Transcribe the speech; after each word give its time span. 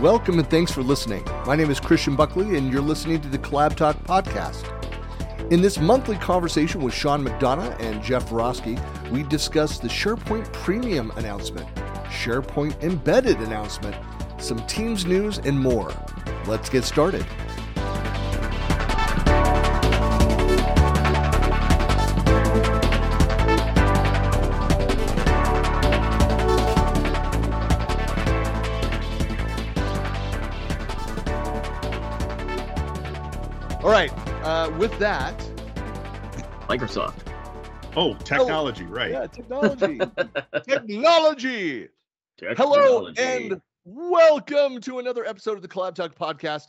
Welcome 0.00 0.38
and 0.38 0.48
thanks 0.48 0.72
for 0.72 0.82
listening. 0.82 1.22
My 1.44 1.54
name 1.54 1.70
is 1.70 1.78
Christian 1.78 2.16
Buckley, 2.16 2.56
and 2.56 2.72
you're 2.72 2.80
listening 2.80 3.20
to 3.20 3.28
the 3.28 3.36
Collab 3.36 3.76
Talk 3.76 4.02
podcast. 4.04 4.64
In 5.52 5.60
this 5.60 5.78
monthly 5.78 6.16
conversation 6.16 6.80
with 6.80 6.94
Sean 6.94 7.22
McDonough 7.22 7.78
and 7.80 8.02
Geoff 8.02 8.30
Varosky, 8.30 8.80
we 9.10 9.24
discuss 9.24 9.78
the 9.78 9.88
SharePoint 9.88 10.50
Premium 10.54 11.10
announcement, 11.16 11.68
SharePoint 12.06 12.82
Embedded 12.82 13.40
announcement, 13.40 13.94
some 14.38 14.66
Teams 14.66 15.04
news, 15.04 15.36
and 15.36 15.60
more. 15.60 15.92
Let's 16.46 16.70
get 16.70 16.84
started. 16.84 17.26
With 34.80 34.98
that, 34.98 35.38
Microsoft. 36.66 37.28
Oh, 37.96 38.12
oh, 38.12 38.14
technology, 38.14 38.86
right. 38.86 39.10
yeah, 39.10 39.26
technology, 39.26 39.98
technology. 40.64 41.88
Hello 42.56 43.08
and 43.18 43.60
welcome 43.84 44.80
to 44.80 44.98
another 44.98 45.26
episode 45.26 45.56
of 45.56 45.60
the 45.60 45.68
Collab 45.68 45.94
Talk 45.94 46.14
podcast, 46.14 46.68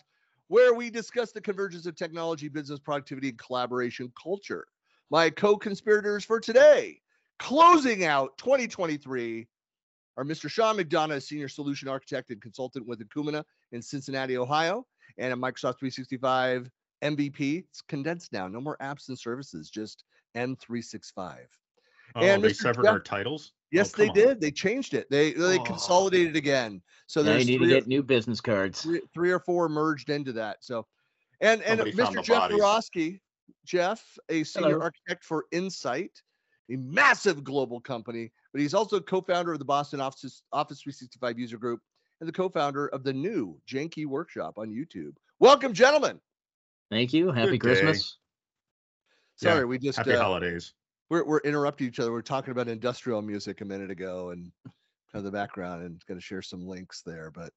where 0.49 0.73
we 0.73 0.89
discuss 0.89 1.31
the 1.31 1.39
convergence 1.39 1.85
of 1.85 1.95
technology, 1.95 2.49
business 2.49 2.81
productivity, 2.81 3.29
and 3.29 3.39
collaboration 3.39 4.11
culture. 4.21 4.67
My 5.09 5.29
co-conspirators 5.29 6.25
for 6.25 6.41
today, 6.41 6.99
closing 7.39 8.03
out 8.03 8.37
2023, 8.39 9.47
are 10.17 10.25
Mr. 10.25 10.49
Sean 10.49 10.75
McDonough, 10.75 11.23
senior 11.23 11.47
solution 11.47 11.87
architect 11.87 12.29
and 12.29 12.41
consultant 12.41 12.85
with 12.85 12.99
Akumina 13.07 13.45
in 13.71 13.81
Cincinnati, 13.81 14.35
Ohio, 14.35 14.85
and 15.17 15.31
a 15.31 15.37
Microsoft 15.37 15.79
365 15.79 16.69
MVP. 17.03 17.59
It's 17.69 17.81
condensed 17.81 18.31
now, 18.33 18.47
no 18.47 18.61
more 18.61 18.77
apps 18.81 19.09
and 19.09 19.17
services, 19.17 19.69
just 19.69 20.03
M365. 20.35 21.37
Oh, 22.15 22.21
And 22.21 22.43
they 22.43 22.49
Mr. 22.49 22.55
severed 22.55 22.83
Jeff- 22.83 22.91
our 22.91 22.99
titles. 22.99 23.53
Oh, 23.53 23.57
yes, 23.71 23.93
Oh, 23.93 23.97
they 23.97 24.09
on. 24.09 24.15
did. 24.15 24.41
They 24.41 24.51
changed 24.51 24.93
it. 24.93 25.09
They 25.09 25.31
they 25.33 25.57
Oh. 25.59 25.63
consolidated 25.63 26.35
again. 26.35 26.81
So 27.07 27.23
they 27.23 27.37
need 27.45 27.53
to 27.53 27.57
three, 27.59 27.67
get 27.69 27.87
new 27.87 28.03
business 28.03 28.41
cards. 28.41 28.81
three, 28.81 29.01
three 29.13 29.31
or 29.31 29.39
four 29.39 29.69
merged 29.69 30.09
into 30.09 30.33
that. 30.33 30.63
So, 30.63 30.85
and 31.39 31.61
and 31.63 31.79
Somebody 31.79 31.93
Mr. 32.19 32.23
Jeff 32.23 32.37
bodies. 32.49 32.59
Varosky, 32.59 33.21
Jeff, 33.65 34.03
a 34.29 34.43
senior 34.43 34.71
Hello. 34.71 34.81
architect 34.81 35.23
for 35.23 35.45
Insight, 35.51 36.21
a 36.69 36.75
massive 36.75 37.43
global 37.45 37.79
company, 37.79 38.31
but 38.51 38.59
he's 38.61 38.73
also 38.73 38.99
co-founder 38.99 39.53
of 39.53 39.59
the 39.59 39.65
Boston 39.65 40.01
Office 40.01 40.43
Office 40.51 40.81
365 40.81 41.39
user 41.39 41.57
group 41.57 41.79
and 42.19 42.27
the 42.27 42.33
co-founder 42.33 42.87
of 42.89 43.03
the 43.05 43.13
new 43.13 43.57
Janky 43.67 44.05
Workshop 44.05 44.57
on 44.57 44.69
YouTube. 44.69 45.15
Welcome, 45.39 45.73
gentlemen. 45.73 46.19
Thank 46.91 47.13
you. 47.13 47.31
Happy 47.31 47.57
Good 47.57 47.75
day. 47.75 47.81
Christmas. 47.81 48.17
Yeah, 49.41 49.53
Sorry, 49.53 49.65
we 49.65 49.79
just 49.79 49.97
Happy 49.97 50.13
uh, 50.13 50.21
holidays. 50.21 50.73
we're 51.09 51.23
we're 51.25 51.39
interrupting 51.39 51.87
each 51.87 51.99
other. 51.99 52.11
We're 52.11 52.21
talking 52.21 52.51
about 52.51 52.67
industrial 52.67 53.21
music 53.23 53.61
a 53.61 53.65
minute 53.65 53.89
ago 53.89 54.29
and 54.29 54.51
kind 54.65 54.73
of 55.15 55.23
the 55.23 55.31
background 55.31 55.83
and 55.83 56.05
going 56.05 56.19
to 56.19 56.23
share 56.23 56.41
some 56.41 56.67
links 56.67 57.01
there, 57.01 57.31
but 57.31 57.51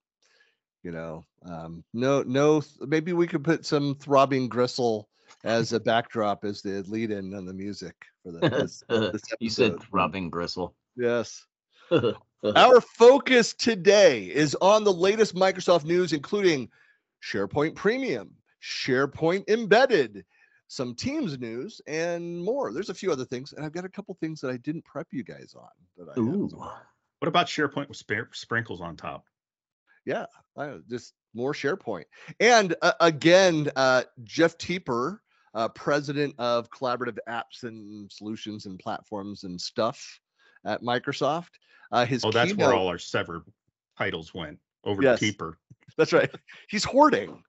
you 0.82 0.92
know, 0.92 1.24
um, 1.46 1.82
no, 1.92 2.22
no, 2.22 2.62
maybe 2.80 3.12
we 3.12 3.26
could 3.26 3.42
put 3.42 3.66
some 3.66 3.96
throbbing 3.96 4.48
gristle 4.48 5.08
as 5.42 5.72
a 5.72 5.80
backdrop 5.80 6.44
as 6.44 6.62
the 6.62 6.84
lead 6.86 7.10
in 7.10 7.34
on 7.34 7.46
the 7.46 7.52
music 7.52 7.96
for 8.22 8.32
the, 8.32 8.48
this, 8.48 8.84
this 8.88 9.22
you 9.40 9.50
said 9.50 9.82
throbbing 9.82 10.30
gristle. 10.30 10.74
Yes. 10.96 11.44
Our 11.90 12.80
focus 12.80 13.54
today 13.54 14.24
is 14.24 14.54
on 14.60 14.84
the 14.84 14.92
latest 14.92 15.34
Microsoft 15.34 15.84
news, 15.84 16.12
including 16.12 16.68
SharePoint 17.22 17.74
Premium, 17.74 18.30
SharePoint 18.64 19.48
Embedded, 19.48 20.24
some 20.68 20.94
Teams 20.94 21.38
news, 21.38 21.80
and 21.86 22.42
more. 22.42 22.72
There's 22.72 22.88
a 22.90 22.94
few 22.94 23.12
other 23.12 23.24
things, 23.24 23.52
and 23.52 23.64
I've 23.64 23.72
got 23.72 23.84
a 23.84 23.88
couple 23.90 24.16
things 24.20 24.40
that 24.40 24.50
I 24.50 24.56
didn't 24.56 24.84
prep 24.84 25.08
you 25.12 25.22
guys 25.22 25.54
on. 25.56 25.68
That 26.06 26.16
I 26.16 26.20
Ooh. 26.20 26.48
What 27.18 27.28
about 27.28 27.46
SharePoint 27.46 27.88
with 27.88 27.96
spar- 27.98 28.30
sprinkles 28.32 28.80
on 28.80 28.96
top? 28.96 29.24
yeah, 30.06 30.26
I, 30.56 30.76
just 30.90 31.14
more 31.32 31.52
SharePoint. 31.54 32.04
And 32.38 32.74
uh, 32.82 32.92
again, 33.00 33.70
uh, 33.76 34.02
Jeff 34.22 34.58
Teper, 34.58 35.18
uh, 35.54 35.68
president 35.70 36.34
of 36.38 36.68
collaborative 36.70 37.16
apps 37.28 37.62
and 37.62 38.10
solutions 38.12 38.66
and 38.66 38.78
platforms 38.78 39.44
and 39.44 39.58
stuff 39.60 40.20
at 40.66 40.82
Microsoft. 40.82 41.48
Uh, 41.90 42.04
his 42.04 42.22
Oh, 42.24 42.30
that's 42.30 42.54
where 42.54 42.74
all 42.74 42.88
our 42.88 42.98
severed 42.98 43.42
titles 43.96 44.34
went 44.34 44.58
over 44.84 45.02
Yes. 45.02 45.20
to 45.20 45.32
Teper. 45.32 45.54
That's 45.96 46.12
right. 46.12 46.30
He's 46.68 46.84
hoarding. 46.84 47.42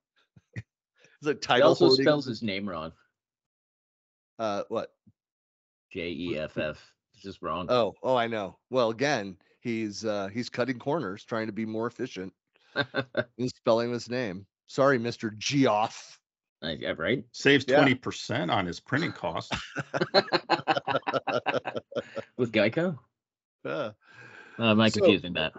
Is 1.25 1.29
it 1.31 1.37
He 1.37 1.47
title 1.47 1.69
also 1.69 1.87
hoarding? 1.87 2.05
spells 2.05 2.25
his 2.25 2.43
name 2.43 2.69
wrong. 2.69 2.91
uh, 4.37 4.61
what? 4.69 4.91
J 5.91 6.09
E 6.11 6.37
F 6.37 6.55
F. 6.57 6.77
It's 7.13 7.23
just 7.23 7.41
wrong. 7.41 7.65
Oh, 7.69 7.95
oh, 8.03 8.15
I 8.15 8.27
know. 8.27 8.57
Well, 8.69 8.89
again, 8.91 9.37
he's 9.61 10.05
uh, 10.05 10.27
he's 10.31 10.49
cutting 10.49 10.77
corners, 10.77 11.23
trying 11.23 11.47
to 11.47 11.53
be 11.53 11.65
more 11.65 11.87
efficient 11.87 12.31
in 13.37 13.49
spelling 13.49 13.91
his 13.91 14.07
name. 14.09 14.45
Sorry, 14.67 14.99
Mister 14.99 15.31
Geoff. 15.31 16.19
I- 16.61 16.77
yeah, 16.79 16.93
right? 16.97 17.23
Saves 17.31 17.65
Yeah. 17.67 17.83
20% 17.83 18.51
on 18.51 18.65
his 18.65 18.79
printing 18.79 19.11
costs. 19.11 19.51
With 22.37 22.51
Geico? 22.51 22.97
Yeah. 23.63 23.91
Uh, 24.59 24.71
am 24.71 24.79
I 24.81 24.89
So- 24.89 24.99
confusing 25.01 25.33
that? 25.33 25.53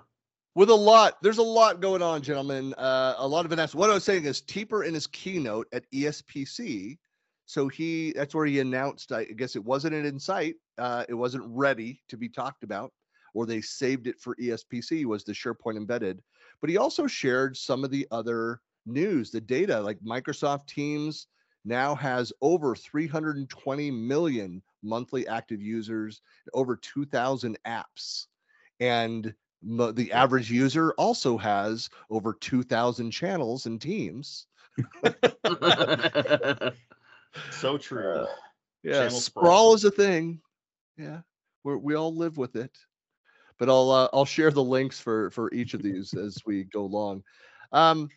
With 0.56 0.70
a 0.70 0.74
lot 0.74 1.18
there's 1.20 1.36
a 1.36 1.42
lot 1.42 1.82
going 1.82 2.00
on 2.00 2.22
gentlemen. 2.22 2.72
Uh, 2.78 3.14
a 3.18 3.28
lot 3.28 3.44
of 3.44 3.52
announcements. 3.52 3.74
What 3.74 3.90
i 3.90 3.94
was 3.94 4.04
saying 4.04 4.24
is 4.24 4.40
teper 4.40 4.86
in 4.86 4.94
his 4.94 5.06
keynote 5.06 5.68
at 5.74 5.84
espc 5.92 6.96
so 7.44 7.68
he 7.68 8.14
that's 8.16 8.34
where 8.34 8.46
he 8.46 8.58
announced 8.60 9.12
i 9.12 9.24
guess 9.24 9.54
it 9.54 9.62
wasn't 9.62 9.94
an 9.94 10.06
insight 10.06 10.54
uh, 10.78 11.04
it 11.10 11.14
wasn't 11.14 11.44
ready 11.46 12.00
to 12.08 12.16
be 12.16 12.30
talked 12.30 12.64
about 12.64 12.90
or 13.34 13.44
they 13.44 13.60
saved 13.60 14.06
it 14.06 14.18
for 14.18 14.34
espc 14.36 15.04
was 15.04 15.24
the 15.24 15.32
sharepoint 15.32 15.76
embedded. 15.76 16.22
But 16.62 16.70
he 16.70 16.78
also 16.78 17.06
shared 17.06 17.54
some 17.54 17.84
of 17.84 17.90
the 17.90 18.08
other 18.10 18.62
news 18.86 19.30
the 19.30 19.42
data 19.42 19.78
like 19.78 19.98
microsoft 20.00 20.68
teams 20.68 21.26
now 21.66 21.94
has 21.94 22.32
over 22.40 22.74
320 22.74 23.90
million 23.90 24.62
monthly 24.82 25.28
active 25.28 25.60
users 25.60 26.22
over 26.54 26.76
2000 26.76 27.58
apps. 27.66 28.28
And 28.80 29.34
the 29.66 30.12
average 30.12 30.50
user 30.50 30.93
also 30.93 31.37
has 31.37 31.91
over 32.10 32.34
2000 32.34 33.10
channels 33.10 33.66
and 33.66 33.81
teams 33.81 34.47
So 37.50 37.77
true. 37.77 38.09
Uh, 38.15 38.27
yeah 38.82 38.93
Channel 38.93 39.10
sprawl. 39.10 39.44
sprawl. 39.47 39.75
is 39.75 39.84
a 39.84 39.91
thing 39.91 40.41
yeah 40.97 41.21
we 41.65 41.75
we 41.77 41.94
all 41.94 42.15
live 42.15 42.37
with 42.37 42.54
it 42.56 42.77
but 43.59 43.69
i'll 43.69 43.91
uh, 43.91 44.09
i'll 44.12 44.25
share 44.25 44.50
the 44.50 44.62
links 44.62 45.00
for 45.00 45.31
for 45.31 45.53
each 45.53 45.75
of 45.75 45.83
these 45.83 46.15
as 46.19 46.38
we 46.47 46.65
go 46.65 46.83
along 46.83 47.22
um 47.72 48.09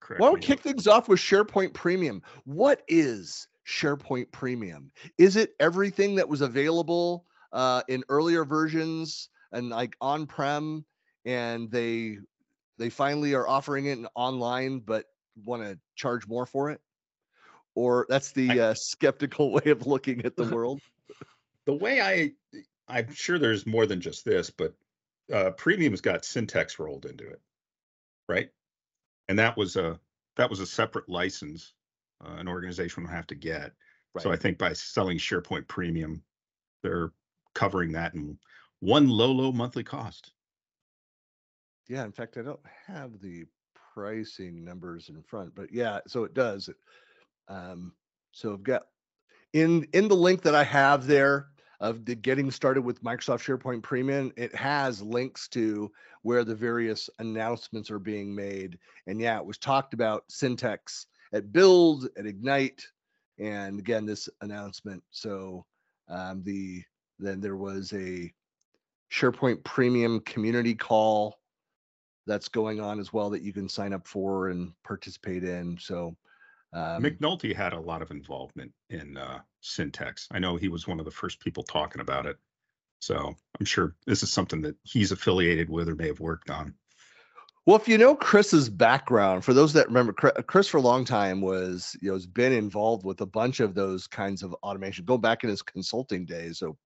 Correct 0.00 0.20
why 0.20 0.26
don't 0.26 0.34
we 0.34 0.40
kick 0.40 0.60
things 0.60 0.86
off 0.86 1.08
with 1.08 1.18
SharePoint 1.18 1.72
Premium? 1.72 2.20
What 2.44 2.82
is 2.88 3.48
SharePoint 3.66 4.30
Premium? 4.32 4.92
Is 5.16 5.36
it 5.36 5.54
everything 5.60 6.14
that 6.16 6.28
was 6.28 6.42
available 6.42 7.24
uh, 7.54 7.80
in 7.88 8.04
earlier 8.10 8.44
versions 8.44 9.30
and 9.54 9.70
like 9.70 9.96
on-prem, 10.00 10.84
and 11.24 11.70
they 11.70 12.18
they 12.78 12.90
finally 12.90 13.34
are 13.34 13.48
offering 13.48 13.86
it 13.86 13.98
online, 14.14 14.80
but 14.80 15.06
want 15.44 15.62
to 15.62 15.78
charge 15.94 16.26
more 16.26 16.46
for 16.46 16.70
it? 16.70 16.80
Or 17.74 18.06
that's 18.08 18.32
the 18.32 18.60
uh, 18.60 18.74
skeptical 18.74 19.52
way 19.54 19.70
of 19.70 19.86
looking 19.86 20.24
at 20.24 20.36
the 20.36 20.44
world. 20.44 20.80
the 21.66 21.74
way 21.74 22.00
I, 22.00 22.32
I'm 22.88 23.12
sure 23.12 23.38
there's 23.38 23.66
more 23.66 23.86
than 23.86 24.00
just 24.00 24.24
this, 24.24 24.50
but 24.50 24.74
uh, 25.32 25.50
Premium's 25.52 26.00
got 26.00 26.22
Syntex 26.22 26.78
rolled 26.78 27.06
into 27.06 27.26
it, 27.26 27.40
right? 28.28 28.50
And 29.28 29.38
that 29.38 29.56
was 29.56 29.76
a 29.76 29.98
that 30.36 30.50
was 30.50 30.60
a 30.60 30.66
separate 30.66 31.08
license 31.08 31.72
uh, 32.24 32.36
an 32.36 32.48
organization 32.48 33.02
would 33.02 33.12
have 33.12 33.26
to 33.28 33.34
get. 33.34 33.72
So 34.20 34.30
I 34.30 34.36
think 34.36 34.58
by 34.58 34.72
selling 34.74 35.18
SharePoint 35.18 35.66
Premium, 35.66 36.22
they're 36.84 37.10
covering 37.52 37.90
that 37.92 38.14
in 38.14 38.38
one 38.84 39.08
low, 39.08 39.32
low 39.32 39.50
monthly 39.50 39.82
cost. 39.82 40.32
Yeah, 41.88 42.04
in 42.04 42.12
fact, 42.12 42.36
I 42.36 42.42
don't 42.42 42.60
have 42.86 43.18
the 43.20 43.46
pricing 43.94 44.62
numbers 44.62 45.08
in 45.08 45.22
front, 45.22 45.54
but 45.54 45.72
yeah, 45.72 46.00
so 46.06 46.24
it 46.24 46.34
does. 46.34 46.68
Um, 47.48 47.92
so 48.32 48.52
I've 48.52 48.62
got 48.62 48.82
in 49.54 49.86
in 49.92 50.08
the 50.08 50.14
link 50.14 50.42
that 50.42 50.54
I 50.54 50.64
have 50.64 51.06
there 51.06 51.48
of 51.80 52.04
the 52.04 52.14
getting 52.14 52.50
started 52.50 52.82
with 52.82 53.02
Microsoft 53.02 53.42
SharePoint 53.44 53.82
Premium, 53.82 54.32
it 54.36 54.54
has 54.54 55.02
links 55.02 55.48
to 55.48 55.90
where 56.22 56.44
the 56.44 56.54
various 56.54 57.10
announcements 57.18 57.90
are 57.90 57.98
being 57.98 58.34
made. 58.34 58.78
And 59.06 59.20
yeah, 59.20 59.38
it 59.38 59.46
was 59.46 59.58
talked 59.58 59.92
about 59.94 60.28
Syntex 60.28 61.06
at 61.32 61.52
Build, 61.52 62.08
at 62.16 62.26
Ignite, 62.26 62.86
and 63.38 63.78
again 63.78 64.06
this 64.06 64.28
announcement. 64.40 65.02
So 65.10 65.64
um, 66.08 66.42
the 66.44 66.82
then 67.18 67.40
there 67.40 67.56
was 67.56 67.92
a 67.92 68.32
SharePoint 69.12 69.64
Premium 69.64 70.20
community 70.20 70.74
call 70.74 71.38
that's 72.26 72.48
going 72.48 72.80
on 72.80 73.00
as 73.00 73.12
well 73.12 73.30
that 73.30 73.42
you 73.42 73.52
can 73.52 73.68
sign 73.68 73.92
up 73.92 74.06
for 74.06 74.48
and 74.48 74.72
participate 74.82 75.44
in. 75.44 75.78
So, 75.78 76.16
um, 76.72 77.02
McNulty 77.02 77.54
had 77.54 77.72
a 77.72 77.80
lot 77.80 78.02
of 78.02 78.10
involvement 78.10 78.72
in 78.90 79.16
uh, 79.16 79.38
Syntex. 79.62 80.26
I 80.32 80.40
know 80.40 80.56
he 80.56 80.68
was 80.68 80.88
one 80.88 80.98
of 80.98 81.04
the 81.04 81.10
first 81.10 81.38
people 81.38 81.62
talking 81.62 82.00
about 82.00 82.26
it. 82.26 82.36
So 83.00 83.36
I'm 83.60 83.66
sure 83.66 83.94
this 84.06 84.22
is 84.22 84.32
something 84.32 84.62
that 84.62 84.76
he's 84.82 85.12
affiliated 85.12 85.68
with 85.68 85.88
or 85.88 85.94
may 85.94 86.06
have 86.06 86.20
worked 86.20 86.50
on. 86.50 86.74
Well, 87.66 87.76
if 87.76 87.86
you 87.86 87.96
know 87.96 88.14
Chris's 88.14 88.68
background, 88.68 89.44
for 89.44 89.54
those 89.54 89.72
that 89.74 89.88
remember, 89.88 90.12
Chris 90.12 90.68
for 90.68 90.78
a 90.78 90.82
long 90.82 91.04
time 91.04 91.40
was, 91.40 91.96
you 92.00 92.08
know, 92.08 92.14
has 92.14 92.26
been 92.26 92.52
involved 92.52 93.04
with 93.04 93.20
a 93.20 93.26
bunch 93.26 93.60
of 93.60 93.74
those 93.74 94.06
kinds 94.06 94.42
of 94.42 94.52
automation, 94.62 95.04
go 95.04 95.16
back 95.16 95.44
in 95.44 95.50
his 95.50 95.62
consulting 95.62 96.26
days. 96.26 96.58
So, 96.58 96.76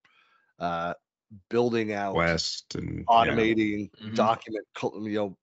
uh, 0.59 0.93
building 1.49 1.93
out, 1.93 2.15
West 2.15 2.75
and 2.75 2.99
yeah. 2.99 3.03
automating 3.07 3.91
Mhm. 3.91 4.15
document, 4.15 4.65
col- 4.75 5.07
you 5.07 5.17
know, 5.17 5.37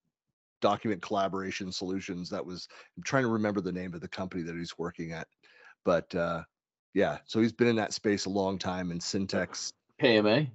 document 0.61 1.03
collaboration 1.03 1.71
solutions. 1.71 2.29
That 2.31 2.45
was, 2.45 2.67
I'm 2.97 3.03
trying 3.03 3.23
to 3.23 3.29
remember 3.29 3.61
the 3.61 3.73
name 3.73 3.95
of 3.95 4.01
the 4.01 4.09
company 4.09 4.43
that 4.43 4.57
he's 4.57 4.77
working 4.79 5.13
at, 5.13 5.29
but 5.85 6.13
uh, 6.15 6.43
yeah, 6.95 7.19
so 7.27 7.41
he's 7.41 7.53
been 7.53 7.69
in 7.69 7.77
that 7.77 7.93
space 7.93 8.25
a 8.25 8.31
long 8.31 8.59
time 8.59 8.91
in 8.91 8.99
Syntex. 8.99 9.73
KMA. 10.01 10.51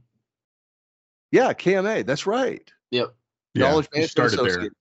Yeah, 1.32 1.54
KMA, 1.54 2.06
that's 2.06 2.26
right. 2.26 2.70
Yep. 2.92 3.16
Yeah, 3.54 3.70
Knowledge 3.70 3.88
he 3.94 4.00
Management 4.00 4.12
started 4.12 4.40
there, 4.40 4.48
Associates. 4.48 4.76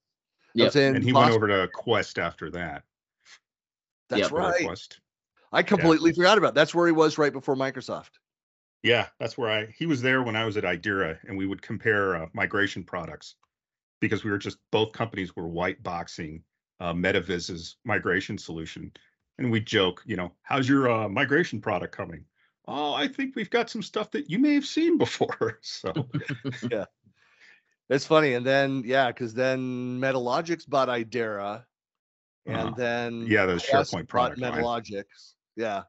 Yep. 0.54 0.76
In 0.76 0.96
and 0.96 1.04
he 1.04 1.12
went 1.12 1.30
over 1.30 1.46
to 1.46 1.68
Quest 1.72 2.18
after 2.18 2.50
that. 2.50 2.82
That's 4.08 4.22
Yep. 4.22 4.32
Right. 4.32 4.64
Quest. 4.64 5.00
I 5.52 5.62
completely 5.62 6.12
forgot 6.12 6.38
about. 6.38 6.54
That's 6.54 6.74
where 6.74 6.86
he 6.86 6.92
was 6.92 7.18
right 7.18 7.32
before 7.32 7.56
Microsoft. 7.56 8.19
Yeah, 8.82 9.08
that's 9.18 9.36
where 9.36 9.50
I 9.50 9.66
he 9.66 9.86
was 9.86 10.00
there 10.02 10.22
when 10.22 10.36
I 10.36 10.44
was 10.44 10.56
at 10.56 10.64
Idera, 10.64 11.18
and 11.24 11.36
we 11.36 11.46
would 11.46 11.62
compare 11.62 12.16
uh, 12.16 12.26
migration 12.32 12.82
products 12.84 13.36
because 14.00 14.24
we 14.24 14.30
were 14.30 14.38
just 14.38 14.58
both 14.72 14.92
companies 14.92 15.36
were 15.36 15.48
white 15.48 15.82
boxing 15.82 16.44
uh, 16.80 16.92
Metavis's 16.94 17.76
migration 17.84 18.38
solution, 18.38 18.92
and 19.38 19.50
we 19.50 19.60
joke, 19.60 20.02
you 20.06 20.16
know, 20.16 20.32
how's 20.42 20.68
your 20.68 20.90
uh, 20.90 21.08
migration 21.08 21.60
product 21.60 21.94
coming? 21.94 22.24
Oh, 22.66 22.94
I 22.94 23.08
think 23.08 23.36
we've 23.36 23.50
got 23.50 23.70
some 23.70 23.82
stuff 23.82 24.10
that 24.12 24.30
you 24.30 24.38
may 24.38 24.54
have 24.54 24.66
seen 24.66 24.98
before. 24.98 25.58
So 25.62 25.92
yeah, 26.70 26.86
It's 27.88 28.06
funny, 28.06 28.34
and 28.34 28.46
then 28.46 28.82
yeah, 28.86 29.08
because 29.08 29.34
then 29.34 30.00
Metalogix 30.00 30.68
bought 30.68 30.88
Idera, 30.88 31.64
and 32.46 32.56
Uh-huh. 32.56 32.74
then 32.76 33.26
yeah, 33.26 33.46
the 33.46 33.54
SharePoint 33.54 34.08
product 34.08 34.40
line. 34.40 35.04
Yeah, 35.56 35.82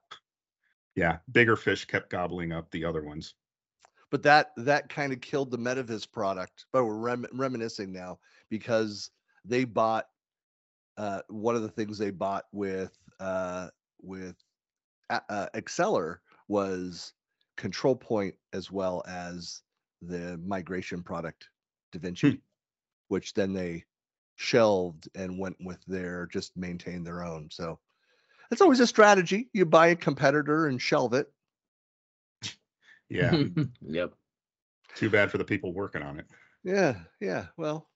Yeah, 0.95 1.19
bigger 1.31 1.55
fish 1.55 1.85
kept 1.85 2.09
gobbling 2.09 2.51
up 2.51 2.69
the 2.71 2.85
other 2.85 3.03
ones. 3.03 3.33
but 4.09 4.23
that 4.23 4.51
that 4.57 4.89
kind 4.89 5.13
of 5.13 5.21
killed 5.21 5.51
the 5.51 5.57
Metavis 5.57 6.09
product. 6.11 6.65
But 6.73 6.85
we're 6.85 6.95
rem- 6.97 7.25
reminiscing 7.33 7.91
now 7.93 8.19
because 8.49 9.09
they 9.45 9.63
bought 9.63 10.07
uh, 10.97 11.21
one 11.29 11.55
of 11.55 11.61
the 11.61 11.69
things 11.69 11.97
they 11.97 12.11
bought 12.11 12.45
with 12.51 12.91
uh, 13.19 13.69
with 14.01 14.35
A- 15.09 15.21
uh, 15.29 15.47
Axceler 15.55 16.17
was 16.49 17.13
Control 17.57 17.95
Point 17.95 18.35
as 18.53 18.69
well 18.71 19.03
as 19.07 19.61
the 20.01 20.37
migration 20.43 21.03
product 21.03 21.49
DaVinci, 21.93 22.41
which 23.07 23.33
then 23.33 23.53
they 23.53 23.85
shelved 24.35 25.07
and 25.15 25.39
went 25.39 25.55
with 25.63 25.79
their 25.85 26.25
just 26.27 26.57
maintain 26.57 27.03
their 27.03 27.23
own. 27.23 27.47
So 27.51 27.79
it's 28.51 28.61
always 28.61 28.79
a 28.79 28.87
strategy. 28.87 29.49
You 29.53 29.65
buy 29.65 29.87
a 29.87 29.95
competitor 29.95 30.67
and 30.67 30.81
shelve 30.81 31.13
it. 31.13 31.31
Yeah, 33.09 33.43
yep. 33.81 34.13
too 34.95 35.09
bad 35.09 35.31
for 35.31 35.37
the 35.37 35.43
people 35.43 35.73
working 35.73 36.01
on 36.01 36.19
it. 36.19 36.25
Yeah, 36.63 36.95
yeah. 37.19 37.47
Well, 37.57 37.89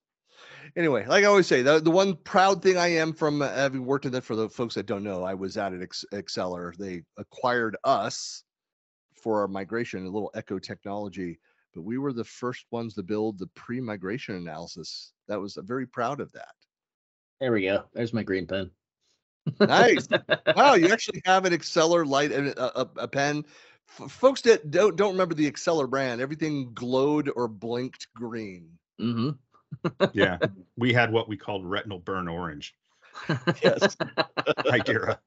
anyway, 0.76 1.06
like 1.06 1.24
I 1.24 1.28
always 1.28 1.48
say, 1.48 1.62
the, 1.62 1.80
the 1.80 1.92
one 1.92 2.16
proud 2.16 2.62
thing 2.62 2.78
I 2.78 2.88
am 2.88 3.14
from 3.14 3.42
uh, 3.42 3.50
having 3.50 3.86
worked 3.86 4.06
in 4.06 4.12
that 4.14 4.24
for 4.24 4.36
the 4.36 4.50
folks 4.50 4.76
that 4.76 4.86
don't 4.86 5.04
know, 5.04 5.24
I 5.24 5.34
was 5.34 5.58
out 5.58 5.74
at 5.74 5.82
Ex- 5.82 6.06
Axceler. 6.14 6.76
They 6.76 7.04
acquired 7.18 7.78
us 7.84 8.44
for 9.22 9.42
our 9.42 9.48
migration, 9.48 10.06
a 10.06 10.10
little 10.10 10.32
Echo 10.36 10.60
technology, 10.60 11.40
but 11.74 11.84
we 11.84 11.98
were 11.98 12.14
the 12.14 12.24
first 12.24 12.66
ones 12.72 12.94
to 12.96 13.04
build 13.04 13.40
the 13.40 13.48
pre-migration 13.56 14.36
analysis. 14.36 15.14
That 15.28 15.40
was 15.40 15.58
I'm 15.58 15.68
very 15.68 15.88
proud 15.88 16.20
of 16.20 16.32
that. 16.34 16.54
There 17.40 17.52
we 17.52 17.64
go. 17.64 17.86
There's 17.94 18.14
my 18.14 18.24
green 18.24 18.48
pen. 18.48 18.72
Nice. 19.60 20.08
wow, 20.56 20.74
you 20.74 20.92
actually 20.92 21.22
have 21.26 21.46
an 21.46 21.54
Axceler 21.54 22.06
light 22.06 22.32
and 22.32 22.50
a, 22.50 22.80
a, 22.82 22.90
a 22.98 23.08
pen. 23.08 23.46
F- 24.00 24.12
folks 24.12 24.42
that 24.42 24.72
don't 24.72 24.96
don't 24.96 25.12
remember 25.12 25.36
the 25.36 25.50
Axceler 25.50 25.90
brand, 25.90 26.22
everything 26.22 26.74
glowed 26.74 27.32
or 27.36 27.48
blinked 27.48 28.08
green. 28.16 28.70
Mm-hmm. 29.00 30.06
Yeah, 30.14 30.38
we 30.78 30.94
had 30.94 31.12
what 31.12 31.28
we 31.30 31.38
called 31.38 31.66
retinal 31.66 32.00
burn 32.00 32.28
orange. 32.28 32.76
Yes. 33.64 33.96
Idera. 34.66 35.20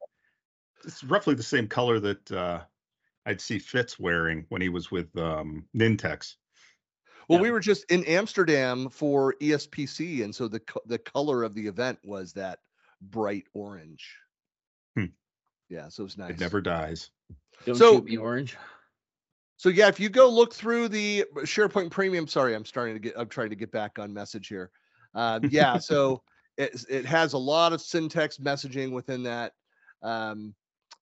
It's 0.84 1.02
roughly 1.04 1.34
the 1.34 1.42
same 1.42 1.68
color 1.68 2.00
that 2.00 2.32
uh, 2.32 2.60
I'd 3.26 3.40
see 3.40 3.58
Fitz 3.58 3.98
wearing 3.98 4.46
when 4.48 4.62
he 4.62 4.68
was 4.68 4.90
with 4.90 5.16
um, 5.16 5.64
Nintex. 5.76 6.36
Well, 7.28 7.38
Yeah. 7.38 7.42
we 7.42 7.50
were 7.50 7.60
just 7.60 7.90
in 7.90 8.04
Amsterdam 8.04 8.88
for 8.88 9.34
ESPC, 9.40 10.24
and 10.24 10.34
so 10.34 10.48
the 10.48 10.60
co- 10.60 10.82
the 10.86 10.98
color 10.98 11.42
of 11.42 11.54
the 11.54 11.66
event 11.66 11.98
was 12.02 12.32
that 12.32 12.60
bright 13.00 13.44
orange. 13.54 14.16
Hmm. 14.96 15.06
Yeah, 15.68 15.88
so 15.88 16.04
it's 16.04 16.16
nice. 16.16 16.30
It 16.30 16.40
never 16.40 16.60
dies. 16.60 17.10
Don't 17.64 17.76
So- 17.76 17.94
shoot 17.94 18.04
me 18.04 18.16
orange. 18.16 18.56
So 19.56 19.70
yeah, 19.70 19.88
if 19.88 19.98
you 19.98 20.08
go 20.08 20.30
look 20.30 20.54
through 20.54 20.88
the 20.88 21.24
SharePoint 21.38 21.90
Premium, 21.90 22.28
sorry, 22.28 22.54
I'm 22.54 22.64
starting 22.64 22.94
to 22.94 23.00
get, 23.00 23.14
I'm 23.16 23.28
trying 23.28 23.50
to 23.50 23.56
get 23.56 23.72
back 23.72 23.98
on 23.98 24.14
message 24.14 24.46
here. 24.46 24.70
Um, 25.14 25.48
yeah, 25.50 25.78
so 25.78 26.22
it 26.56 26.84
it 26.88 27.04
has 27.04 27.32
a 27.32 27.38
lot 27.38 27.72
of 27.72 27.80
Syntex 27.80 28.40
messaging 28.40 28.92
within 28.92 29.24
that. 29.24 29.54
Um, 30.00 30.54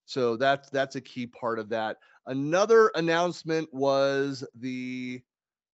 so 0.06 0.37
that's 0.38 0.70
that's 0.70 0.96
a 0.96 1.02
key 1.02 1.26
part 1.26 1.58
of 1.58 1.69
that. 1.69 1.99
Another 2.26 2.90
announcement 2.94 3.69
was 3.75 4.42
the 4.58 5.20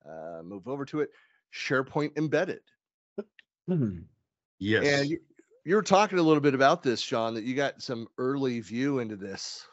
uh, 0.05 0.43
move 0.43 0.67
over 0.67 0.85
to 0.87 1.01
it, 1.03 1.11
SharePoint 1.55 2.17
Embedded. 2.19 2.63
Hmm. 3.69 4.01
Yes. 4.59 4.85
And 4.85 5.19
you, 5.65 5.75
were 5.75 5.83
talking 5.83 6.19
a 6.19 6.23
little 6.23 6.41
bit 6.41 6.55
about 6.55 6.83
this, 6.83 7.01
Sean, 7.01 7.35
that 7.35 7.45
you 7.45 7.55
got 7.55 7.83
some 7.83 8.09
early 8.19 8.61
view 8.61 8.99
into 8.99 9.17
this. 9.17 9.67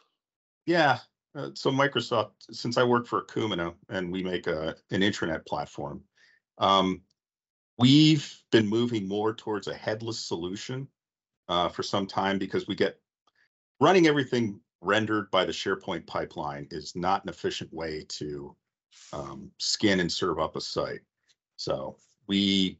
Yeah. 0.65 0.99
Uh, 1.35 1.49
so 1.53 1.71
Microsoft, 1.71 2.31
since 2.51 2.77
I 2.77 2.83
work 2.83 3.07
for 3.07 3.23
Akumina 3.23 3.73
and 3.89 4.11
we 4.11 4.23
make 4.23 4.47
a 4.47 4.75
an 4.91 5.01
intranet 5.01 5.45
platform, 5.45 6.01
um, 6.57 7.01
we've 7.77 8.41
been 8.51 8.67
moving 8.67 9.07
more 9.07 9.33
towards 9.33 9.67
a 9.67 9.73
headless 9.73 10.19
solution 10.19 10.87
uh, 11.47 11.69
for 11.69 11.83
some 11.83 12.07
time 12.07 12.37
because 12.37 12.67
we 12.67 12.75
get 12.75 12.99
running 13.79 14.07
everything 14.07 14.59
rendered 14.81 15.29
by 15.31 15.45
the 15.45 15.51
SharePoint 15.51 16.05
pipeline 16.07 16.67
is 16.71 16.95
not 16.95 17.23
an 17.23 17.29
efficient 17.29 17.71
way 17.73 18.05
to 18.09 18.55
um, 19.13 19.51
skin 19.57 19.99
and 19.99 20.11
serve 20.11 20.39
up 20.39 20.55
a 20.55 20.61
site. 20.61 21.01
So 21.57 21.97
we 22.27 22.79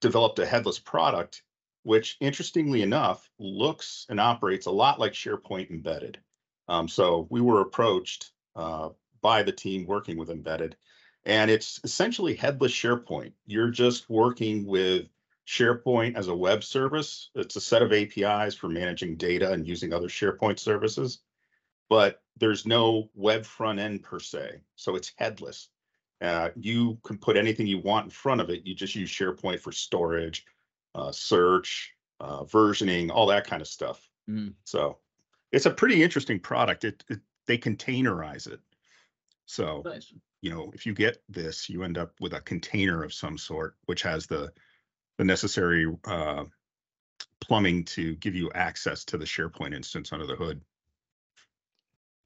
developed 0.00 0.38
a 0.38 0.46
headless 0.46 0.78
product, 0.78 1.42
which 1.88 2.18
interestingly 2.20 2.82
enough 2.82 3.30
looks 3.38 4.04
and 4.10 4.20
operates 4.20 4.66
a 4.66 4.70
lot 4.70 5.00
like 5.00 5.14
SharePoint 5.14 5.70
embedded. 5.70 6.18
Um, 6.68 6.86
so 6.86 7.26
we 7.30 7.40
were 7.40 7.62
approached 7.62 8.32
uh, 8.54 8.90
by 9.22 9.42
the 9.42 9.52
team 9.52 9.86
working 9.86 10.18
with 10.18 10.28
embedded, 10.28 10.76
and 11.24 11.50
it's 11.50 11.80
essentially 11.84 12.34
headless 12.34 12.72
SharePoint. 12.72 13.32
You're 13.46 13.70
just 13.70 14.10
working 14.10 14.66
with 14.66 15.06
SharePoint 15.46 16.14
as 16.14 16.28
a 16.28 16.36
web 16.36 16.62
service. 16.62 17.30
It's 17.34 17.56
a 17.56 17.60
set 17.60 17.80
of 17.80 17.90
APIs 17.90 18.54
for 18.54 18.68
managing 18.68 19.16
data 19.16 19.50
and 19.50 19.66
using 19.66 19.94
other 19.94 20.08
SharePoint 20.08 20.58
services, 20.58 21.20
but 21.88 22.20
there's 22.36 22.66
no 22.66 23.08
web 23.14 23.46
front 23.46 23.78
end 23.78 24.02
per 24.02 24.20
se. 24.20 24.60
So 24.76 24.94
it's 24.94 25.14
headless. 25.16 25.70
Uh, 26.20 26.50
you 26.54 26.98
can 27.02 27.16
put 27.16 27.38
anything 27.38 27.66
you 27.66 27.78
want 27.78 28.04
in 28.04 28.10
front 28.10 28.42
of 28.42 28.50
it. 28.50 28.66
You 28.66 28.74
just 28.74 28.94
use 28.94 29.10
SharePoint 29.10 29.60
for 29.60 29.72
storage, 29.72 30.44
uh, 30.98 31.12
search, 31.12 31.94
uh, 32.20 32.42
versioning, 32.44 33.10
all 33.10 33.26
that 33.26 33.46
kind 33.46 33.62
of 33.62 33.68
stuff. 33.68 34.08
Mhm. 34.28 34.54
So 34.64 34.98
it's 35.52 35.66
a 35.66 35.70
pretty 35.70 36.02
interesting 36.02 36.40
product. 36.40 36.84
It, 36.84 37.04
it 37.08 37.20
they 37.46 37.58
containerize 37.58 38.46
it. 38.46 38.60
So 39.46 39.82
Nice. 39.84 40.12
you 40.42 40.50
know, 40.50 40.70
if 40.74 40.84
you 40.84 40.92
get 40.92 41.22
this, 41.28 41.68
you 41.68 41.82
end 41.82 41.96
up 41.98 42.12
with 42.20 42.34
a 42.34 42.40
container 42.40 43.02
of 43.02 43.12
some 43.14 43.38
sort, 43.38 43.76
which 43.86 44.02
has 44.02 44.26
the 44.26 44.52
the 45.16 45.24
necessary 45.24 45.86
uh, 46.04 46.44
plumbing 47.40 47.84
to 47.84 48.14
give 48.16 48.34
you 48.34 48.50
access 48.54 49.04
to 49.04 49.18
the 49.18 49.24
SharePoint 49.24 49.74
instance 49.74 50.12
under 50.12 50.26
the 50.26 50.36
hood. 50.36 50.60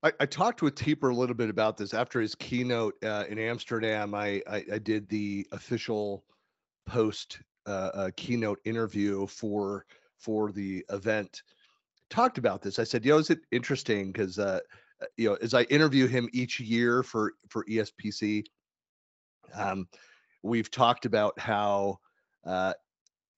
I, 0.03 0.13
I 0.21 0.27
talked 0.27 0.63
with 0.63 0.75
Teper 0.75 1.11
a 1.11 1.15
little 1.15 1.37
bit 1.37 1.49
about 1.49 1.77
this 1.77 1.95
after 1.95 2.21
his 2.21 2.35
keynote 2.35 2.95
uh, 3.05 3.25
in 3.29 3.39
Amsterdam. 3.39 4.15
I, 4.15 4.43
I 4.51 4.65
I 4.73 4.79
did 4.79 5.09
the 5.09 5.47
official 5.53 6.25
post 6.87 7.41
uh, 7.67 7.91
uh, 7.95 8.11
keynote 8.17 8.61
interview 8.65 9.27
for 9.27 9.87
for 10.19 10.53
the 10.53 10.85
event. 10.91 11.43
Talked 12.11 12.39
about 12.39 12.63
this. 12.63 12.79
I 12.79 12.85
said, 12.85 13.05
you 13.05 13.13
know, 13.13 13.19
is 13.19 13.31
it 13.31 13.41
interesting?" 13.51 14.13
Because 14.13 14.39
uh, 14.39 14.61
uh, 15.03 15.07
you 15.17 15.29
know, 15.29 15.37
as 15.43 15.55
I 15.55 15.63
interview 15.65 16.07
him 16.07 16.29
each 16.33 16.61
year 16.61 17.03
for 17.03 17.33
for 17.49 17.65
ESPC, 17.65 18.45
um, 19.55 19.89
we've 20.43 20.71
talked 20.71 21.07
about 21.07 21.39
how 21.39 21.99
uh, 22.45 22.75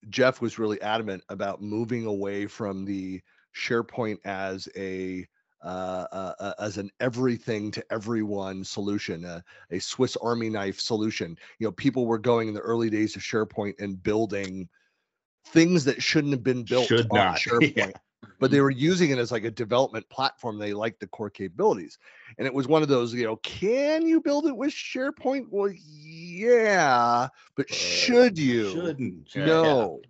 Jeff 0.08 0.40
was 0.40 0.58
really 0.58 0.80
adamant 0.82 1.22
about 1.28 1.62
moving 1.62 2.06
away 2.06 2.46
from 2.46 2.84
the 2.84 3.20
SharePoint 3.54 4.18
as 4.24 4.68
a 4.76 5.26
Uh, 5.64 6.06
uh, 6.12 6.32
uh, 6.40 6.52
as 6.58 6.76
an 6.76 6.90
everything 7.00 7.70
to 7.70 7.82
everyone 7.90 8.62
solution, 8.62 9.24
uh, 9.24 9.40
a 9.70 9.78
Swiss 9.78 10.14
Army 10.16 10.50
knife 10.50 10.78
solution. 10.78 11.38
You 11.58 11.66
know, 11.66 11.72
people 11.72 12.04
were 12.04 12.18
going 12.18 12.48
in 12.48 12.54
the 12.54 12.60
early 12.60 12.90
days 12.90 13.16
of 13.16 13.22
SharePoint 13.22 13.80
and 13.80 14.02
building 14.02 14.68
things 15.46 15.82
that 15.86 16.02
shouldn't 16.02 16.34
have 16.34 16.42
been 16.42 16.64
built 16.64 16.88
Should 16.88 17.10
on 17.10 17.16
not, 17.16 17.36
SharePoint, 17.38 17.76
yeah. 17.78 17.90
but 18.40 18.50
they 18.50 18.60
were 18.60 18.70
using 18.70 19.08
it 19.08 19.16
as 19.16 19.32
like 19.32 19.44
a 19.44 19.50
development 19.50 20.06
platform. 20.10 20.58
They 20.58 20.74
liked 20.74 21.00
the 21.00 21.06
core 21.06 21.30
capabilities, 21.30 21.98
and 22.36 22.46
it 22.46 22.52
was 22.52 22.68
one 22.68 22.82
of 22.82 22.88
those. 22.88 23.14
You 23.14 23.24
know, 23.24 23.36
can 23.36 24.06
you 24.06 24.20
build 24.20 24.44
it 24.44 24.54
with 24.54 24.70
SharePoint? 24.70 25.46
Well, 25.48 25.72
yeah, 25.74 27.28
but 27.56 27.72
should 27.72 28.38
you? 28.38 28.70
Shouldn't. 28.70 29.34
yeah. 29.34 29.46
no 29.46 30.00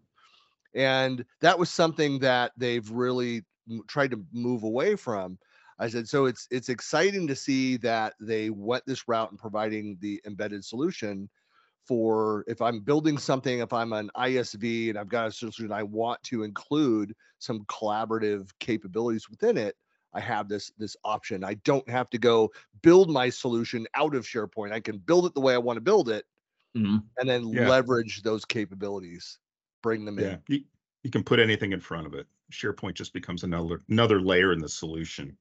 and 0.74 1.24
that 1.40 1.56
was 1.56 1.70
something 1.70 2.18
that 2.18 2.50
they've 2.56 2.90
really 2.90 3.44
tried 3.86 4.10
to 4.10 4.22
move 4.32 4.62
away 4.62 4.96
from 4.96 5.38
i 5.78 5.88
said 5.88 6.08
so 6.08 6.26
it's 6.26 6.46
it's 6.50 6.68
exciting 6.68 7.26
to 7.26 7.34
see 7.36 7.76
that 7.76 8.14
they 8.20 8.50
went 8.50 8.84
this 8.86 9.06
route 9.08 9.30
in 9.30 9.36
providing 9.36 9.96
the 10.00 10.20
embedded 10.26 10.64
solution 10.64 11.28
for 11.86 12.44
if 12.48 12.60
i'm 12.62 12.80
building 12.80 13.18
something 13.18 13.60
if 13.60 13.72
i'm 13.72 13.92
an 13.92 14.10
isv 14.16 14.88
and 14.90 14.98
i've 14.98 15.08
got 15.08 15.26
a 15.28 15.32
solution 15.32 15.72
i 15.72 15.82
want 15.82 16.22
to 16.22 16.42
include 16.42 17.14
some 17.38 17.64
collaborative 17.66 18.50
capabilities 18.60 19.28
within 19.28 19.56
it 19.56 19.76
i 20.14 20.20
have 20.20 20.48
this 20.48 20.70
this 20.78 20.96
option 21.04 21.44
i 21.44 21.54
don't 21.54 21.88
have 21.88 22.08
to 22.10 22.18
go 22.18 22.50
build 22.82 23.10
my 23.10 23.28
solution 23.28 23.86
out 23.94 24.14
of 24.14 24.24
sharepoint 24.24 24.72
i 24.72 24.80
can 24.80 24.98
build 24.98 25.26
it 25.26 25.34
the 25.34 25.40
way 25.40 25.54
i 25.54 25.58
want 25.58 25.76
to 25.76 25.82
build 25.82 26.08
it 26.08 26.24
Mhm. 26.76 27.04
and 27.18 27.28
then 27.28 27.44
Yeah. 27.52 27.66
leverage 27.66 28.22
those 28.22 28.44
capabilities 28.44 29.38
bring 29.82 30.04
them 30.04 30.18
in 30.18 30.24
Yeah, 30.24 30.36
you, 30.48 30.64
you 31.02 31.10
can 31.10 31.22
put 31.24 31.38
anything 31.38 31.72
in 31.72 31.80
front 31.80 32.06
of 32.06 32.14
it. 32.14 32.26
SharePoint 32.52 32.94
just 32.94 33.12
becomes 33.12 33.42
another 33.44 33.80
another 33.88 34.20
layer 34.20 34.52
in 34.52 34.60
the 34.60 34.68
solution, 34.68 35.36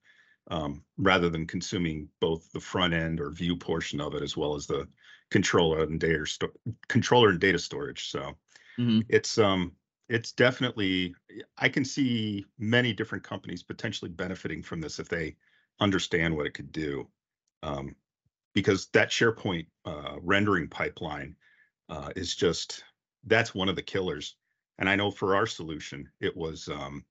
um, 0.49 0.83
rather 0.97 1.29
than 1.29 1.47
consuming 1.47 2.09
both 2.19 2.51
the 2.51 2.59
front 2.59 2.93
end 2.93 3.19
or 3.19 3.31
view 3.31 3.55
portion 3.55 4.01
of 4.01 4.13
it 4.15 4.23
as 4.23 4.37
well 4.37 4.55
as 4.55 4.67
the 4.67 4.87
controller 5.31 5.83
and 5.83 5.99
data 5.99 6.25
sto- 6.25 6.53
controller 6.89 7.29
and 7.29 7.39
data 7.39 7.59
storage. 7.59 8.09
So 8.09 8.37
Mhm. 8.77 9.07
it's 9.09 9.37
um 9.37 9.75
it's 10.09 10.31
definitely 10.31 11.15
I 11.57 11.69
can 11.69 11.85
see 11.85 12.45
many 12.57 12.93
different 12.93 13.23
companies 13.23 13.63
potentially 13.63 14.11
benefiting 14.11 14.63
from 14.63 14.81
this 14.81 14.99
if 14.99 15.09
they 15.09 15.37
understand 15.79 16.35
what 16.35 16.45
it 16.45 16.53
could 16.53 16.71
do. 16.71 17.09
Um, 17.63 17.95
because 18.53 18.87
that 18.89 19.09
SharePoint 19.09 19.67
uh, 19.85 20.17
rendering 20.21 20.69
pipeline 20.69 21.37
uh, 21.89 22.11
is 22.15 22.35
just 22.35 22.83
that's 23.25 23.55
one 23.55 23.69
of 23.69 23.75
the 23.77 23.83
killers. 23.83 24.35
And 24.79 24.89
I 24.89 24.95
know 24.95 25.11
for 25.11 25.35
our 25.35 25.47
solution, 25.47 26.11
it 26.21 26.35
was 26.35 26.69
um, 26.69 27.05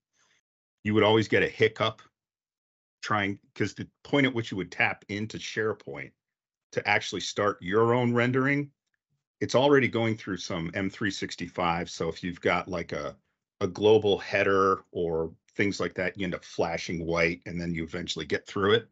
you 0.85 0.95
would 0.95 1.03
always 1.05 1.29
get 1.29 1.43
a 1.43 1.49
hiccup 1.49 2.03
trying 3.03 3.39
because 3.53 3.75
the 3.75 3.87
point 4.05 4.27
at 4.27 4.35
which 4.35 4.51
you 4.51 4.57
would 4.57 4.73
tap 4.73 5.05
into 5.09 5.37
SharePoint 5.37 6.13
to 6.73 6.89
actually 6.89 7.21
start 7.21 7.59
your 7.61 7.93
own 7.93 8.15
rendering, 8.15 8.71
it's 9.41 9.55
already 9.55 9.89
going 9.89 10.17
through 10.17 10.39
some 10.39 10.71
M365. 10.71 11.91
So 11.91 12.09
if 12.09 12.23
you've 12.23 12.41
got 12.41 12.69
like 12.69 12.93
a 12.93 13.17
a 13.61 13.67
global 13.67 14.19
header 14.19 14.83
or 14.91 15.33
things 15.57 15.79
like 15.79 15.95
that, 15.95 16.19
you 16.19 16.25
end 16.25 16.35
up 16.35 16.45
flashing 16.45 17.05
white 17.05 17.43
and 17.47 17.61
then 17.61 17.75
you 17.75 17.85
eventually 17.85 18.25
get 18.25 18.47
through 18.47 18.75
it. 18.75 18.89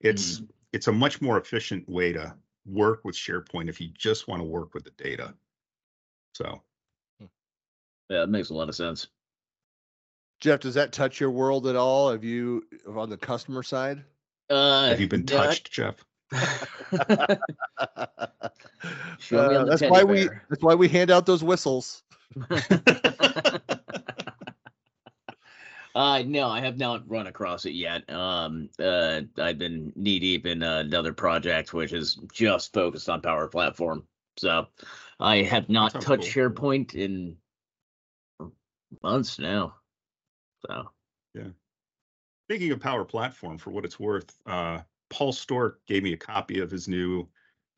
It's 0.00 0.40
mm. 0.40 0.48
it's 0.72 0.88
a 0.88 0.92
much 0.92 1.20
more 1.20 1.38
efficient 1.38 1.88
way 1.88 2.12
to 2.12 2.34
work 2.66 3.04
with 3.04 3.14
SharePoint 3.14 3.68
if 3.68 3.80
you 3.80 3.88
just 3.96 4.28
want 4.28 4.40
to 4.40 4.44
work 4.44 4.74
with 4.74 4.84
the 4.84 4.90
data. 4.90 5.34
So 6.34 6.62
hmm. 7.18 7.26
Yeah, 8.10 8.22
it 8.22 8.28
makes 8.28 8.50
a 8.50 8.54
lot 8.54 8.68
of 8.68 8.74
sense. 8.74 9.08
Jeff, 10.40 10.60
does 10.60 10.74
that 10.74 10.92
touch 10.92 11.18
your 11.20 11.30
world 11.30 11.66
at 11.66 11.76
all? 11.76 12.10
Have 12.10 12.24
you 12.24 12.64
on 12.86 13.10
the 13.10 13.16
customer 13.16 13.62
side? 13.62 14.04
Uh, 14.50 14.88
have 14.88 15.00
you 15.00 15.08
been 15.08 15.24
yeah, 15.26 15.36
touched, 15.36 15.72
Jeff? 15.72 15.96
Uh, 19.32 19.64
that's 19.64 19.80
teddy 19.80 19.90
why 19.90 20.04
we 20.04 20.28
that's 20.48 20.62
why 20.62 20.74
we 20.74 20.88
hand 20.88 21.10
out 21.10 21.26
those 21.26 21.42
whistles. 21.42 22.04
Uh, 25.96 26.22
no, 26.26 26.46
I 26.46 26.60
have 26.60 26.76
not 26.76 27.08
run 27.08 27.26
across 27.26 27.64
it 27.64 27.72
yet. 27.72 28.08
Um, 28.10 28.68
uh, 28.78 29.22
I've 29.38 29.56
been 29.56 29.94
knee 29.96 30.18
deep 30.18 30.44
in 30.44 30.62
another 30.62 31.14
project 31.14 31.72
which 31.72 31.94
is 31.94 32.16
just 32.30 32.74
focused 32.74 33.08
on 33.08 33.22
Power 33.22 33.48
Platform. 33.48 34.06
So 34.36 34.66
I 35.18 35.38
have 35.38 35.70
not 35.70 35.92
touched 35.92 36.34
cool. 36.34 36.50
SharePoint 36.50 36.94
in 36.94 37.38
months 39.02 39.38
now. 39.38 39.76
So 40.66 40.90
yeah. 41.34 41.48
Speaking 42.48 42.70
of 42.72 42.80
Power 42.80 43.04
Platform, 43.04 43.58
for 43.58 43.70
what 43.70 43.84
it's 43.84 43.98
worth, 43.98 44.32
uh, 44.46 44.80
Paul 45.10 45.32
Stork 45.32 45.80
gave 45.86 46.02
me 46.02 46.12
a 46.12 46.16
copy 46.16 46.60
of 46.60 46.70
his 46.70 46.86
new 46.88 47.28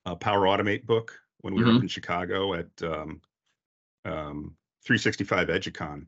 uh, 0.07 0.15
Power 0.15 0.41
Automate 0.47 0.85
book 0.87 1.19
when 1.41 1.55
we 1.55 1.65
were 1.65 1.73
up 1.73 1.83
in 1.83 1.89
Chicago 1.89 2.53
at 2.55 2.67
um, 2.83 3.21
um, 4.05 4.57
365 4.85 5.49
EduCon. 5.49 6.07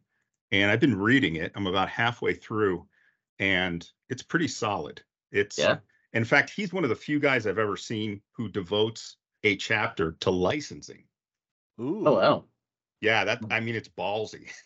And 0.53 0.71
I've 0.71 0.81
been 0.81 0.97
reading 0.99 1.37
it. 1.37 1.53
I'm 1.55 1.67
about 1.67 1.89
halfway 1.89 2.35
through, 2.35 2.87
and 3.39 3.89
it's 4.09 4.23
pretty 4.23 4.49
solid. 4.49 5.03
It's, 5.33 5.57
Yeah. 5.59 5.79
in 6.13 6.25
fact, 6.25 6.51
he's 6.51 6.73
one 6.73 6.85
of 6.85 6.91
the 6.91 6.97
few 6.97 7.19
guys 7.21 7.47
I've 7.47 7.59
ever 7.59 7.77
seen 7.77 8.21
who 8.33 8.49
devotes 8.49 9.17
a 9.45 9.57
chapter 9.57 10.13
to 10.21 10.31
licensing. 10.31 11.05
Ooh. 11.81 12.07
oh 12.07 12.15
wow. 12.15 12.45
Yeah, 13.01 13.25
that 13.25 13.41
I 13.51 13.61
mean, 13.61 13.75
it's 13.75 13.89
ballsy. 13.89 14.51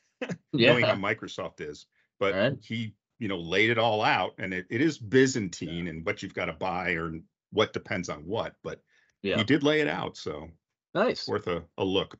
Yeah. 0.52 0.70
knowing 0.70 0.84
how 0.86 0.94
Microsoft 0.94 1.60
is. 1.60 1.86
But 2.20 2.34
Right. 2.34 2.52
he, 2.62 2.94
you 3.18 3.28
know, 3.28 3.38
laid 3.38 3.70
it 3.70 3.78
all 3.78 4.02
out, 4.02 4.32
and 4.38 4.52
it, 4.54 4.66
it 4.70 4.80
is 4.80 4.98
Byzantine 4.98 5.88
and 5.88 6.04
what 6.04 6.22
you've 6.22 6.34
got 6.34 6.46
to 6.46 6.52
buy 6.52 6.90
or 6.92 7.12
what 7.50 7.72
depends 7.72 8.08
on 8.08 8.24
what. 8.26 8.54
But 8.62 8.80
Yeah. 9.22 9.36
he 9.38 9.44
did 9.44 9.62
lay 9.62 9.80
it 9.80 9.88
out, 9.88 10.16
so 10.16 10.48
Nice. 10.94 11.20
it's 11.20 11.28
worth 11.28 11.46
a, 11.46 11.64
a 11.78 11.84
look. 11.84 12.16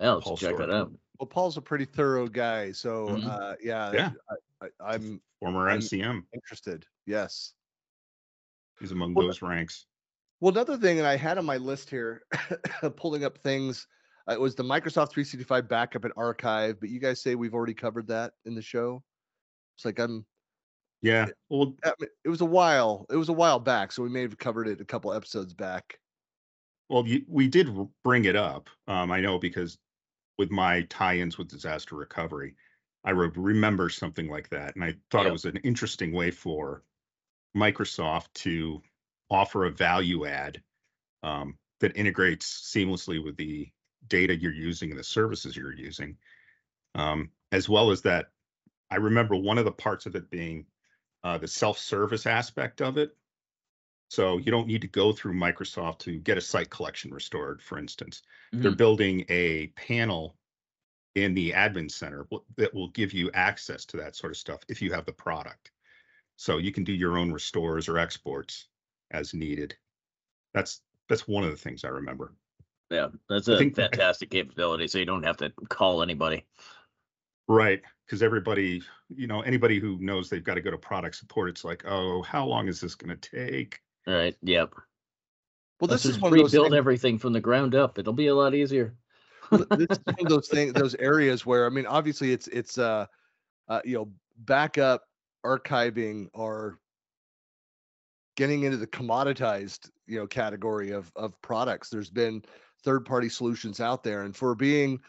Yeah, 0.00 0.12
let's 0.12 0.24
Paul 0.24 0.36
check 0.36 0.56
that 0.56 0.70
out. 0.70 0.92
Well, 1.18 1.26
Paul's 1.26 1.56
a 1.56 1.62
pretty 1.62 1.84
thorough 1.84 2.26
guy, 2.28 2.72
so 2.72 3.08
Mhm. 3.08 3.26
uh, 3.26 3.56
yeah, 3.62 3.92
Yeah. 3.92 4.10
I, 4.60 4.66
I, 4.66 4.94
I'm 4.94 5.20
Former 5.40 5.68
I'm- 5.68 5.80
MCM, 5.80 6.22
interested. 6.34 6.86
Yes. 7.06 7.54
he's 8.78 8.92
among 8.92 9.14
Well, 9.14 9.26
those 9.26 9.42
ranks. 9.42 9.86
Well, 10.40 10.52
another 10.52 10.78
thing 10.78 10.96
that 10.96 11.04
I 11.04 11.16
had 11.16 11.36
on 11.36 11.44
my 11.44 11.58
list 11.58 11.90
here, 11.90 12.22
pulling 12.96 13.24
up 13.24 13.36
things, 13.38 13.86
uh, 14.28 14.32
it 14.32 14.40
was 14.40 14.54
the 14.54 14.62
Microsoft 14.62 15.10
365 15.10 15.68
backup 15.68 16.04
and 16.04 16.14
archive. 16.16 16.80
But 16.80 16.88
you 16.88 16.98
guys 16.98 17.20
say 17.22 17.34
we've 17.34 17.52
already 17.54 17.74
covered 17.74 18.06
that 18.08 18.32
in 18.46 18.54
the 18.54 18.62
show. 18.62 19.02
It's 19.80 19.86
like 19.86 19.98
I'm. 19.98 20.26
Yeah, 21.00 21.28
well, 21.48 21.74
I 21.82 21.94
mean, 21.98 22.10
It 22.22 22.28
was 22.28 22.42
a 22.42 22.44
while. 22.46 23.06
It 23.08 23.16
was 23.16 23.30
a 23.30 23.32
while 23.32 23.58
back, 23.58 23.92
so 23.92 24.02
we 24.02 24.10
may 24.10 24.20
have 24.20 24.36
covered 24.36 24.68
it 24.68 24.82
a 24.82 24.84
couple 24.84 25.10
episodes 25.14 25.54
back. 25.54 25.98
well, 26.90 27.06
you, 27.06 27.24
we 27.26 27.48
did 27.48 27.70
bring 28.04 28.26
it 28.26 28.36
up. 28.36 28.68
Um, 28.86 29.10
I 29.10 29.20
know 29.20 29.38
because 29.38 29.78
with 30.36 30.50
my 30.50 30.82
tie-ins 30.82 31.38
with 31.38 31.48
disaster 31.48 31.96
recovery, 31.96 32.56
I 33.04 33.10
re- 33.12 33.30
remember 33.34 33.88
something 33.88 34.28
like 34.28 34.50
that, 34.50 34.74
and 34.74 34.84
I 34.84 34.96
thought 35.10 35.22
Yeah. 35.22 35.28
it 35.28 35.32
was 35.32 35.46
an 35.46 35.56
interesting 35.58 36.12
way 36.12 36.30
for 36.30 36.84
Microsoft 37.56 38.32
to 38.34 38.82
offer 39.30 39.64
a 39.64 39.70
value 39.70 40.26
add 40.26 40.62
um, 41.22 41.58
that 41.80 41.96
integrates 41.96 42.70
seamlessly 42.74 43.22
with 43.24 43.36
the 43.38 43.70
data 44.08 44.36
you're 44.36 44.52
using 44.52 44.90
and 44.90 44.98
the 44.98 45.04
services 45.04 45.56
you're 45.56 45.72
using, 45.72 46.18
um, 46.94 47.30
as 47.52 47.68
well 47.68 47.90
as 47.90 48.02
that. 48.02 48.30
I 48.90 48.96
remember 48.96 49.36
one 49.36 49.58
of 49.58 49.64
the 49.64 49.72
parts 49.72 50.06
of 50.06 50.14
it 50.16 50.30
being 50.30 50.66
uh, 51.22 51.38
the 51.38 51.48
self-service 51.48 52.26
aspect 52.26 52.80
of 52.80 52.96
it. 52.98 53.16
So 54.08 54.38
you 54.38 54.50
don't 54.50 54.66
need 54.66 54.80
to 54.80 54.88
go 54.88 55.12
through 55.12 55.34
Microsoft 55.34 55.98
to 56.00 56.18
get 56.18 56.38
a 56.38 56.40
site 56.40 56.70
collection 56.70 57.12
restored, 57.12 57.62
for 57.62 57.78
instance. 57.78 58.22
They're 58.52 58.72
Mhm. 58.72 58.76
building 58.76 59.24
a 59.28 59.68
panel 59.68 60.36
in 61.14 61.34
the 61.34 61.52
admin 61.52 61.90
center 61.90 62.26
that 62.56 62.74
will 62.74 62.88
give 62.88 63.12
you 63.12 63.30
access 63.32 63.84
to 63.86 63.96
that 63.98 64.16
sort 64.16 64.32
of 64.32 64.36
stuff 64.36 64.60
if 64.68 64.82
you 64.82 64.92
have 64.92 65.04
the 65.06 65.12
product. 65.12 65.70
So 66.36 66.58
you 66.58 66.72
can 66.72 66.84
do 66.84 66.92
your 66.92 67.18
own 67.18 67.30
restores 67.32 67.88
or 67.88 67.98
exports 67.98 68.68
as 69.10 69.34
needed. 69.34 69.76
That's 70.54 70.80
that's 71.08 71.28
one 71.28 71.44
of 71.44 71.50
the 71.50 71.56
things 71.56 71.84
I 71.84 71.88
remember. 71.88 72.34
Yeah, 72.90 73.08
that's 73.28 73.48
a 73.48 73.58
think- 73.58 73.76
fantastic 73.76 74.30
capability. 74.30 74.88
So 74.88 74.98
you 74.98 75.04
don't 75.04 75.24
have 75.24 75.36
to 75.38 75.50
call 75.68 76.02
anybody. 76.02 76.46
Right. 77.50 77.82
Because 78.06 78.22
everybody, 78.22 78.80
you 79.08 79.26
know, 79.26 79.40
anybody 79.40 79.80
who 79.80 79.98
knows 79.98 80.30
they've 80.30 80.44
got 80.44 80.54
to 80.54 80.60
go 80.60 80.70
to 80.70 80.78
product 80.78 81.16
support, 81.16 81.50
it's 81.50 81.64
like, 81.64 81.84
oh, 81.84 82.22
how 82.22 82.46
long 82.46 82.68
is 82.68 82.80
this 82.80 82.94
going 82.94 83.16
to 83.16 83.30
take? 83.30 83.80
All 84.06 84.14
right. 84.14 84.36
Yep. 84.42 84.70
Well, 85.80 85.88
Let's 85.88 86.04
this 86.04 86.04
is 86.04 86.10
just 86.12 86.22
one 86.22 86.32
of 86.32 86.38
those. 86.38 86.52
rebuild 86.52 86.66
things- 86.66 86.78
everything 86.78 87.18
from 87.18 87.32
the 87.32 87.40
ground 87.40 87.74
up. 87.74 87.98
It'll 87.98 88.12
be 88.12 88.28
a 88.28 88.34
lot 88.34 88.54
easier. 88.54 88.94
this 89.50 89.88
is 89.90 89.98
one 90.04 90.16
of 90.20 90.28
those 90.28 90.46
things, 90.46 90.74
those 90.74 90.94
areas 90.96 91.44
where 91.44 91.66
I 91.66 91.70
mean, 91.70 91.86
obviously, 91.86 92.32
it's 92.32 92.46
it's 92.48 92.78
uh, 92.78 93.06
uh 93.68 93.80
you 93.84 93.96
know, 93.96 94.12
backup, 94.38 95.02
archiving 95.44 96.28
are 96.34 96.78
getting 98.36 98.62
into 98.62 98.76
the 98.76 98.86
commoditized 98.86 99.90
you 100.06 100.20
know 100.20 100.26
category 100.28 100.92
of 100.92 101.10
of 101.16 101.40
products. 101.42 101.88
There's 101.88 102.10
been 102.10 102.44
third 102.84 103.04
party 103.04 103.28
solutions 103.28 103.80
out 103.80 104.04
there, 104.04 104.22
and 104.22 104.36
for 104.36 104.54
being 104.54 105.00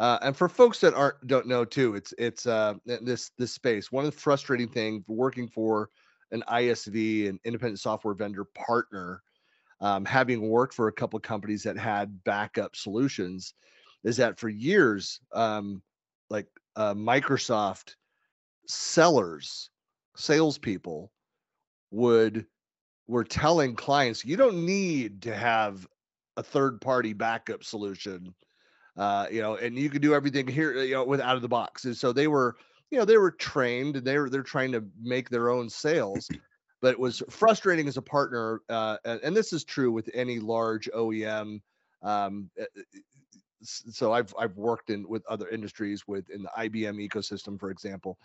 Uh, 0.00 0.18
and 0.22 0.34
for 0.34 0.48
folks 0.48 0.80
that 0.80 0.94
aren't 0.94 1.26
don't 1.26 1.46
know 1.46 1.62
too, 1.62 1.94
it's 1.94 2.14
it's 2.16 2.46
uh, 2.46 2.72
this 2.86 3.32
this 3.36 3.52
space. 3.52 3.92
One 3.92 4.06
of 4.06 4.10
the 4.10 4.18
frustrating 4.18 4.68
things 4.68 5.04
working 5.06 5.46
for 5.46 5.90
an 6.32 6.42
ISV, 6.48 7.28
an 7.28 7.38
independent 7.44 7.80
software 7.80 8.14
vendor 8.14 8.46
partner, 8.46 9.22
um, 9.82 10.06
having 10.06 10.48
worked 10.48 10.72
for 10.72 10.88
a 10.88 10.92
couple 10.92 11.18
of 11.18 11.22
companies 11.22 11.62
that 11.64 11.76
had 11.76 12.24
backup 12.24 12.74
solutions, 12.76 13.52
is 14.02 14.16
that 14.16 14.40
for 14.40 14.48
years, 14.48 15.20
um, 15.34 15.82
like 16.30 16.46
uh, 16.76 16.94
Microsoft 16.94 17.96
sellers, 18.66 19.68
salespeople 20.16 21.12
would 21.90 22.46
were 23.06 23.24
telling 23.24 23.74
clients, 23.74 24.24
you 24.24 24.38
don't 24.38 24.64
need 24.64 25.20
to 25.20 25.34
have 25.34 25.86
a 26.38 26.42
third 26.42 26.80
party 26.80 27.12
backup 27.12 27.62
solution 27.62 28.34
uh, 29.00 29.26
you 29.32 29.40
know, 29.40 29.56
and 29.56 29.78
you 29.78 29.88
can 29.88 30.02
do 30.02 30.14
everything 30.14 30.46
here, 30.46 30.74
you 30.74 30.94
know, 30.94 31.04
with 31.04 31.22
out 31.22 31.34
of 31.34 31.40
the 31.40 31.48
box. 31.48 31.86
And 31.86 31.96
so 31.96 32.12
they 32.12 32.26
were, 32.26 32.56
you 32.90 32.98
know, 32.98 33.06
they 33.06 33.16
were 33.16 33.30
trained 33.30 33.96
and 33.96 34.06
they 34.06 34.18
were 34.18 34.28
they're 34.28 34.42
trying 34.42 34.72
to 34.72 34.84
make 35.00 35.30
their 35.30 35.48
own 35.48 35.70
sales. 35.70 36.28
but 36.82 36.92
it 36.92 36.98
was 36.98 37.22
frustrating 37.30 37.88
as 37.88 37.96
a 37.96 38.02
partner, 38.02 38.60
uh, 38.68 38.98
and, 39.04 39.20
and, 39.22 39.36
this 39.36 39.52
is 39.52 39.64
true 39.64 39.92
with 39.92 40.08
any 40.14 40.38
large 40.38 40.88
OEM. 40.94 41.60
Um, 42.02 42.50
eh, 42.58 42.64
eh, 42.76 42.98
so 43.62 44.12
I've 44.12 44.34
I've 44.38 44.56
worked 44.56 44.90
in 44.90 45.06
with 45.08 45.22
other 45.26 45.48
industries 45.48 46.06
with 46.06 46.28
in 46.30 46.42
the 46.42 46.50
IBM 46.58 47.06
ecosystem, 47.06 47.58
for 47.58 47.70
example, 47.70 48.18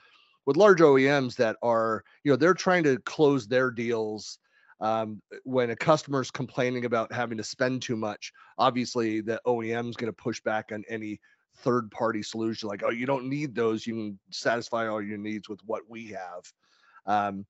with 0.46 0.58
large 0.58 0.79
OEMs 0.79 1.36
that 1.36 1.58
are 1.62 2.03
you 2.24 2.32
know 2.32 2.38
they're 2.38 2.53
trying 2.53 2.84
to 2.84 2.98
close 3.00 3.48
their 3.48 3.72
deals 3.72 4.39
um, 4.82 5.22
when 5.44 5.70
a 5.70 5.75
customer 5.75 6.22
is 6.22 6.32
complaining 6.32 6.86
about 6.86 7.12
having 7.12 7.38
to 7.38 7.44
spend 7.44 7.82
too 7.82 7.96
much, 7.96 8.32
obviously 8.58 9.22
the 9.22 9.39
OEM 9.46 9.89
is 9.89 9.96
going 9.96 10.12
to 10.12 10.13
push 10.13 10.41
back 10.41 10.72
on 10.72 10.84
any 10.89 11.20
third 11.58 11.89
party 11.91 12.22
solution 12.22 12.67
like, 12.67 12.84
oh, 12.84 12.91
you 12.91 13.05
don't 13.05 13.29
need 13.29 13.55
those. 13.55 13.88
You 13.88 13.94
can 13.94 14.20
satisfy 14.29 14.88
all 14.88 15.01
your 15.01 15.17
needs 15.17 15.48
with 15.48 15.62
what 15.65 15.84
we 15.88 16.08
have. 16.08 16.53
Um, 17.05 17.46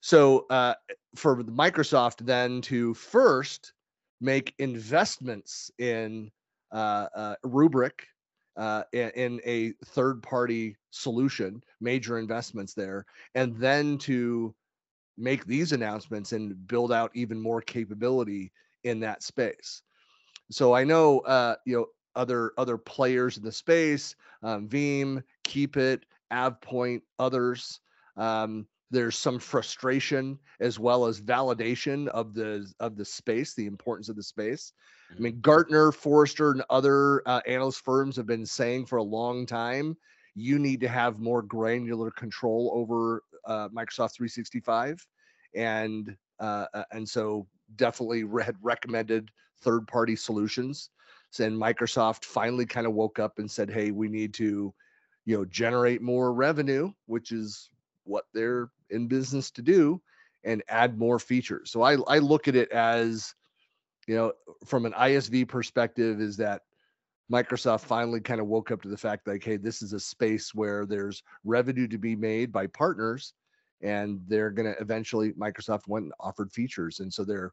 so 0.00 0.46
uh, 0.50 0.74
for 1.14 1.42
Microsoft 1.44 2.24
then 2.24 2.60
to 2.62 2.94
first 2.94 3.72
make 4.20 4.54
investments 4.58 5.70
in 5.78 6.30
uh, 6.72 7.06
uh, 7.14 7.34
Rubrik 7.44 8.02
uh, 8.56 8.82
in, 8.92 9.10
in, 9.10 9.40
a 9.44 9.72
third 9.86 10.22
party 10.22 10.76
solution, 10.90 11.62
major 11.80 12.18
investments 12.18 12.74
there, 12.74 13.04
and 13.34 13.56
then 13.56 13.98
to 13.98 14.54
make 15.16 15.44
these 15.44 15.72
announcements 15.72 16.32
and 16.32 16.66
build 16.66 16.92
out 16.92 17.10
even 17.14 17.40
more 17.40 17.60
capability 17.60 18.52
in 18.84 19.00
that 19.00 19.22
space. 19.22 19.82
So 20.50 20.74
I 20.74 20.84
know 20.84 21.20
uh, 21.20 21.56
you 21.64 21.76
know 21.76 21.86
other 22.16 22.52
other 22.58 22.76
players 22.76 23.36
in 23.36 23.44
the 23.44 23.52
space, 23.52 24.16
um, 24.42 24.68
Veeam, 24.68 25.22
Keepit, 25.44 26.02
AvePoint, 26.32 27.02
others. 27.18 27.80
Um, 28.16 28.66
there's 28.90 29.16
some 29.16 29.38
frustration 29.38 30.38
as 30.58 30.78
well 30.78 31.06
as 31.06 31.20
validation 31.20 32.08
of 32.08 32.34
the 32.34 32.70
of 32.80 32.96
the 32.96 33.04
space, 33.04 33.54
the 33.54 33.66
importance 33.66 34.08
of 34.08 34.16
the 34.16 34.22
space. 34.22 34.72
I 35.10 35.14
mm-hmm. 35.14 35.22
mean, 35.22 35.40
Gartner, 35.40 35.92
Forrester, 35.92 36.50
and 36.50 36.64
other 36.70 37.22
uh, 37.26 37.40
analyst 37.46 37.84
firms 37.84 38.16
have 38.16 38.26
been 38.26 38.46
saying 38.46 38.86
for 38.86 38.96
a 38.96 39.02
long 39.02 39.46
time, 39.46 39.96
you 40.34 40.58
need 40.58 40.80
to 40.80 40.88
have 40.88 41.20
more 41.20 41.42
granular 41.42 42.10
control 42.10 42.72
over 42.74 43.22
uh, 43.46 43.68
Microsoft 43.68 44.14
365, 44.14 45.04
and 45.54 46.16
uh, 46.40 46.66
uh, 46.74 46.84
and 46.92 47.08
so 47.08 47.46
definitely 47.76 48.24
had 48.42 48.56
recommended 48.62 49.30
third 49.62 49.86
party 49.86 50.16
solutions. 50.16 50.90
And 51.38 51.60
Microsoft 51.60 52.24
finally 52.24 52.66
kind 52.66 52.86
of 52.86 52.92
woke 52.94 53.18
up 53.18 53.38
and 53.38 53.50
said, 53.50 53.70
"Hey, 53.70 53.92
we 53.92 54.08
need 54.08 54.34
to, 54.34 54.74
you 55.26 55.36
know, 55.36 55.44
generate 55.44 56.02
more 56.02 56.32
revenue, 56.32 56.92
which 57.06 57.30
is 57.30 57.70
what 58.04 58.24
they're 58.34 58.70
in 58.90 59.06
business 59.06 59.50
to 59.52 59.62
do, 59.62 60.02
and 60.44 60.62
add 60.68 60.98
more 60.98 61.18
features." 61.18 61.70
So 61.70 61.82
I 61.82 61.94
I 62.08 62.18
look 62.18 62.48
at 62.48 62.56
it 62.56 62.70
as, 62.72 63.32
you 64.08 64.16
know, 64.16 64.32
from 64.64 64.86
an 64.86 64.92
ISV 64.92 65.48
perspective, 65.48 66.20
is 66.20 66.36
that 66.38 66.62
Microsoft 67.30 67.82
finally 67.82 68.20
kind 68.20 68.40
of 68.40 68.46
woke 68.46 68.70
up 68.70 68.82
to 68.82 68.88
the 68.88 68.96
fact 68.96 69.28
like, 69.28 69.44
hey, 69.44 69.56
this 69.56 69.82
is 69.82 69.92
a 69.92 70.00
space 70.00 70.54
where 70.54 70.84
there's 70.84 71.22
revenue 71.44 71.86
to 71.88 71.98
be 71.98 72.16
made 72.16 72.52
by 72.52 72.66
partners, 72.66 73.34
and 73.82 74.20
they're 74.26 74.50
going 74.50 74.72
to 74.72 74.80
eventually 74.80 75.32
Microsoft 75.32 75.86
went 75.86 76.04
and 76.04 76.14
offered 76.18 76.50
features, 76.52 77.00
and 77.00 77.12
so 77.12 77.24
they're. 77.24 77.52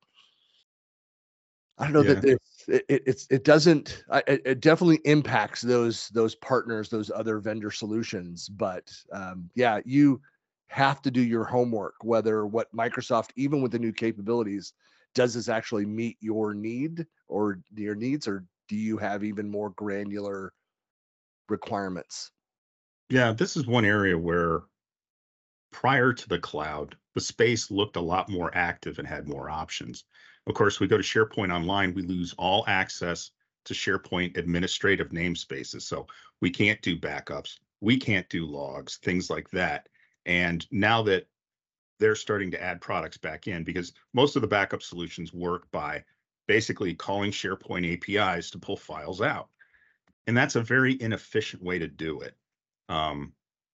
I 1.80 1.84
don't 1.84 1.94
know 1.94 2.02
yeah. 2.02 2.14
that 2.16 2.40
it, 2.68 2.86
it, 2.90 3.04
it's 3.06 3.28
it 3.30 3.44
doesn't 3.44 4.04
it, 4.26 4.42
it, 4.46 4.60
definitely 4.62 5.00
impacts 5.06 5.62
those 5.62 6.10
those 6.10 6.34
partners 6.34 6.90
those 6.90 7.12
other 7.12 7.38
vendor 7.38 7.70
solutions 7.70 8.50
but 8.50 8.92
um, 9.12 9.48
yeah 9.54 9.80
you 9.86 10.20
have 10.70 11.04
to 11.04 11.12
do 11.12 11.22
your 11.22 11.44
homework 11.44 11.94
whether 12.02 12.48
what 12.48 12.76
Microsoft 12.76 13.30
even 13.36 13.62
with 13.62 13.72
the 13.72 13.78
new 13.78 13.94
capabilities 13.94 14.74
does 15.14 15.36
this 15.36 15.50
actually 15.50 15.86
meet 15.86 16.18
your 16.20 16.56
need 16.56 17.06
or 17.28 17.60
your 17.76 17.94
needs 17.94 18.28
or 18.28 18.44
do 18.68 18.76
you 18.76 18.98
have 18.98 19.24
even 19.24 19.50
more 19.50 19.72
granular 19.72 20.54
requirements? 21.50 22.32
Yeah, 23.10 23.32
this 23.32 23.56
is 23.56 23.66
one 23.66 23.86
area 23.86 24.18
where 24.18 24.64
prior 25.72 26.14
to 26.14 26.30
the 26.30 26.40
cloud, 26.40 26.96
the 27.14 27.22
space 27.22 27.72
looked 27.72 27.96
a 27.96 28.02
lot 28.02 28.30
more 28.30 28.52
active 28.56 29.00
and 29.00 29.08
had 29.08 29.28
more 29.28 29.50
options. 29.50 30.04
Of 30.48 30.54
course, 30.54 30.80
we 30.80 30.88
go 30.88 30.98
to 30.98 31.04
SharePoint 31.04 31.54
Online, 31.54 31.94
we 31.94 32.04
lose 32.04 32.34
all 32.38 32.64
access 32.68 33.32
to 33.66 33.74
SharePoint 33.74 34.38
administrative 34.38 35.10
namespaces. 35.10 35.82
So 35.84 36.08
we 36.42 36.50
can't 36.50 36.82
do 36.82 36.98
backups, 36.98 37.60
we 37.82 37.98
can't 37.98 38.28
do 38.30 38.46
logs, 38.46 38.98
things 38.98 39.30
like 39.30 39.50
that. 39.52 39.90
And 40.26 40.66
now 40.72 41.02
that 41.04 41.28
they're 42.00 42.16
starting 42.16 42.52
to 42.52 42.62
add 42.62 42.82
products 42.82 43.18
back 43.18 43.48
in, 43.48 43.64
because 43.64 43.94
most 44.14 44.36
of 44.36 44.42
the 44.42 44.48
backup 44.48 44.82
solutions 44.82 45.34
work 45.34 45.70
by 45.72 46.04
basically 46.48 46.94
calling 46.94 47.32
SharePoint 47.32 47.94
APIs 47.94 48.50
to 48.52 48.60
pull 48.60 48.78
files 48.78 49.22
out. 49.22 49.50
And 50.26 50.36
that's 50.36 50.56
a 50.56 50.62
very 50.62 51.00
inefficient 51.02 51.64
way 51.64 51.80
to 51.80 51.88
do 51.88 52.22
it. 52.22 52.36
Um, 52.90 53.34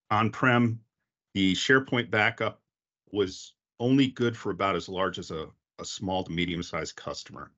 on-prem, 0.09 0.79
the 1.33 1.53
SharePoint 1.53 2.11
backup 2.11 2.61
was 3.11 3.53
only 3.79 4.07
good 4.07 4.35
for 4.37 4.51
about 4.51 4.75
as 4.75 4.89
large 4.89 5.19
as 5.19 5.31
a, 5.31 5.47
a 5.79 5.85
small 5.85 6.23
to 6.23 6.31
medium-sized 6.31 6.95
customer. 6.95 7.51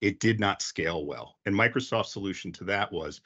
It 0.00 0.20
did 0.20 0.38
not 0.38 0.62
scale 0.62 1.04
well. 1.06 1.36
And 1.46 1.54
Microsoft's 1.54 2.12
solution 2.12 2.52
to 2.52 2.64
that 2.64 2.92
was 2.92 3.20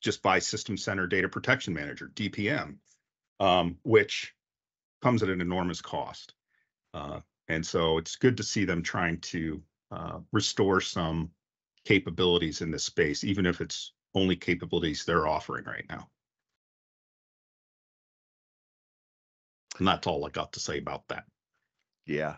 just 0.00 0.22
buy 0.22 0.38
System 0.38 0.76
Center 0.76 1.06
Data 1.06 1.28
Protection 1.28 1.74
Manager, 1.74 2.10
DPM, 2.14 2.76
um, 3.40 3.78
which 3.82 4.34
comes 5.02 5.22
at 5.22 5.28
an 5.28 5.40
enormous 5.40 5.80
cost. 5.80 6.34
Uh, 6.94 7.20
and 7.48 7.64
so 7.64 7.98
it's 7.98 8.16
good 8.16 8.36
to 8.36 8.42
see 8.42 8.64
them 8.64 8.82
trying 8.82 9.18
to 9.20 9.62
uh, 9.90 10.18
restore 10.32 10.80
some 10.80 11.30
capabilities 11.84 12.60
in 12.60 12.70
this 12.70 12.84
space, 12.84 13.24
even 13.24 13.46
if 13.46 13.60
it's 13.60 13.92
only 14.14 14.36
capabilities 14.36 15.04
they're 15.04 15.26
offering 15.26 15.64
right 15.64 15.86
now. 15.88 16.08
And 19.78 19.86
that's 19.86 20.06
all 20.06 20.26
I 20.26 20.30
got 20.30 20.52
to 20.54 20.60
say 20.60 20.78
about 20.78 21.06
that. 21.08 21.24
Yeah. 22.06 22.36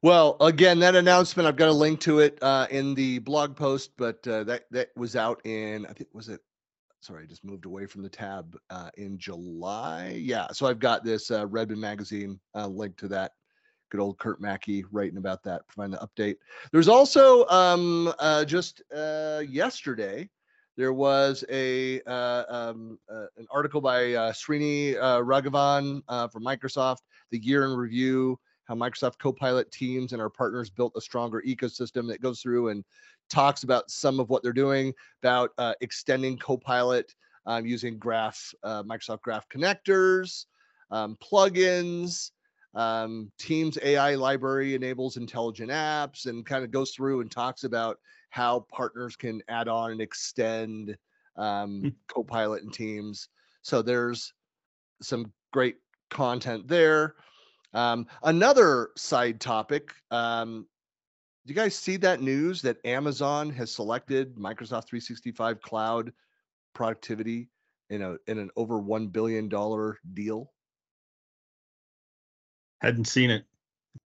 Well, 0.00 0.36
again, 0.40 0.80
that 0.80 0.96
announcement, 0.96 1.46
I've 1.46 1.56
got 1.56 1.68
a 1.68 1.72
link 1.72 2.00
to 2.00 2.18
it 2.18 2.38
uh, 2.42 2.66
in 2.70 2.94
the 2.94 3.20
blog 3.20 3.54
post, 3.54 3.92
but 3.96 4.26
uh, 4.26 4.42
that 4.44 4.64
that 4.72 4.88
was 4.96 5.14
out 5.14 5.40
in 5.46 5.86
I 5.86 5.92
think 5.92 6.08
was 6.12 6.28
it. 6.28 6.40
Sorry, 7.00 7.24
I 7.24 7.26
just 7.26 7.44
moved 7.44 7.66
away 7.66 7.86
from 7.86 8.02
the 8.02 8.08
tab 8.08 8.56
uh, 8.70 8.90
in 8.96 9.18
July. 9.18 10.16
Yeah, 10.18 10.48
so 10.52 10.66
I've 10.66 10.78
got 10.78 11.04
this 11.04 11.30
uh, 11.30 11.46
Redmond 11.46 11.80
magazine 11.80 12.40
uh, 12.54 12.66
link 12.66 12.96
to 12.98 13.08
that 13.08 13.32
good 13.92 14.00
old 14.00 14.18
Kurt 14.18 14.40
Mackie 14.40 14.84
writing 14.90 15.18
about 15.18 15.42
that, 15.42 15.68
providing 15.68 15.92
the 15.92 15.98
update. 15.98 16.36
There's 16.72 16.88
also 16.88 17.46
um, 17.48 18.12
uh, 18.18 18.42
just 18.46 18.82
uh, 18.94 19.42
yesterday 19.46 20.30
there 20.78 20.94
was 20.94 21.44
a 21.50 22.00
uh, 22.06 22.44
um, 22.48 22.98
uh, 23.12 23.26
an 23.36 23.46
article 23.50 23.82
by 23.82 24.14
uh, 24.14 24.32
Srini 24.32 24.96
uh, 24.96 25.20
Raghavan 25.20 26.02
uh, 26.08 26.26
from 26.28 26.42
Microsoft, 26.42 27.02
the 27.30 27.38
year 27.38 27.66
in 27.66 27.76
review, 27.76 28.38
how 28.64 28.74
Microsoft 28.74 29.18
Copilot 29.18 29.70
teams 29.70 30.14
and 30.14 30.22
our 30.22 30.30
partners 30.30 30.70
built 30.70 30.94
a 30.96 31.00
stronger 31.00 31.42
ecosystem 31.46 32.08
that 32.08 32.22
goes 32.22 32.40
through 32.40 32.68
and 32.68 32.84
talks 33.28 33.62
about 33.62 33.90
some 33.90 34.18
of 34.18 34.30
what 34.30 34.42
they're 34.42 34.54
doing 34.54 34.94
about 35.22 35.50
uh, 35.58 35.74
extending 35.82 36.38
Copilot 36.38 37.14
um, 37.44 37.66
using 37.66 37.98
Graph 37.98 38.54
Microsoft 38.64 39.20
Graph 39.20 39.46
connectors, 39.50 40.46
um, 40.90 41.18
plugins 41.22 42.30
um, 42.74 43.30
Teams 43.38 43.78
AI 43.82 44.14
library 44.14 44.74
enables 44.74 45.16
intelligent 45.16 45.70
apps 45.70 46.26
and 46.26 46.46
kind 46.46 46.64
of 46.64 46.70
goes 46.70 46.92
through 46.92 47.20
and 47.20 47.30
talks 47.30 47.64
about 47.64 47.98
how 48.30 48.66
partners 48.72 49.14
can 49.14 49.42
add 49.48 49.68
on 49.68 49.92
and 49.92 50.00
extend 50.00 50.96
um, 51.36 51.80
hmm. 51.80 51.88
Copilot 52.08 52.62
and 52.62 52.72
Teams. 52.72 53.28
So 53.62 53.82
there's 53.82 54.32
some 55.02 55.32
great 55.52 55.76
content 56.10 56.66
there. 56.66 57.16
Um, 57.74 58.06
another 58.22 58.90
side 58.96 59.40
topic. 59.40 59.92
Um, 60.10 60.66
do 61.46 61.52
you 61.52 61.56
guys 61.56 61.74
see 61.74 61.96
that 61.98 62.20
news 62.20 62.62
that 62.62 62.76
Amazon 62.84 63.50
has 63.50 63.72
selected 63.72 64.36
Microsoft 64.36 64.86
365 64.86 65.60
Cloud 65.60 66.12
productivity 66.74 67.48
in 67.90 68.02
a 68.02 68.16
in 68.26 68.38
an 68.38 68.50
over 68.56 68.78
one 68.78 69.08
billion 69.08 69.48
dollar 69.48 69.98
deal? 70.14 70.52
Hadn't 72.82 73.04
seen 73.06 73.30
it. 73.30 73.44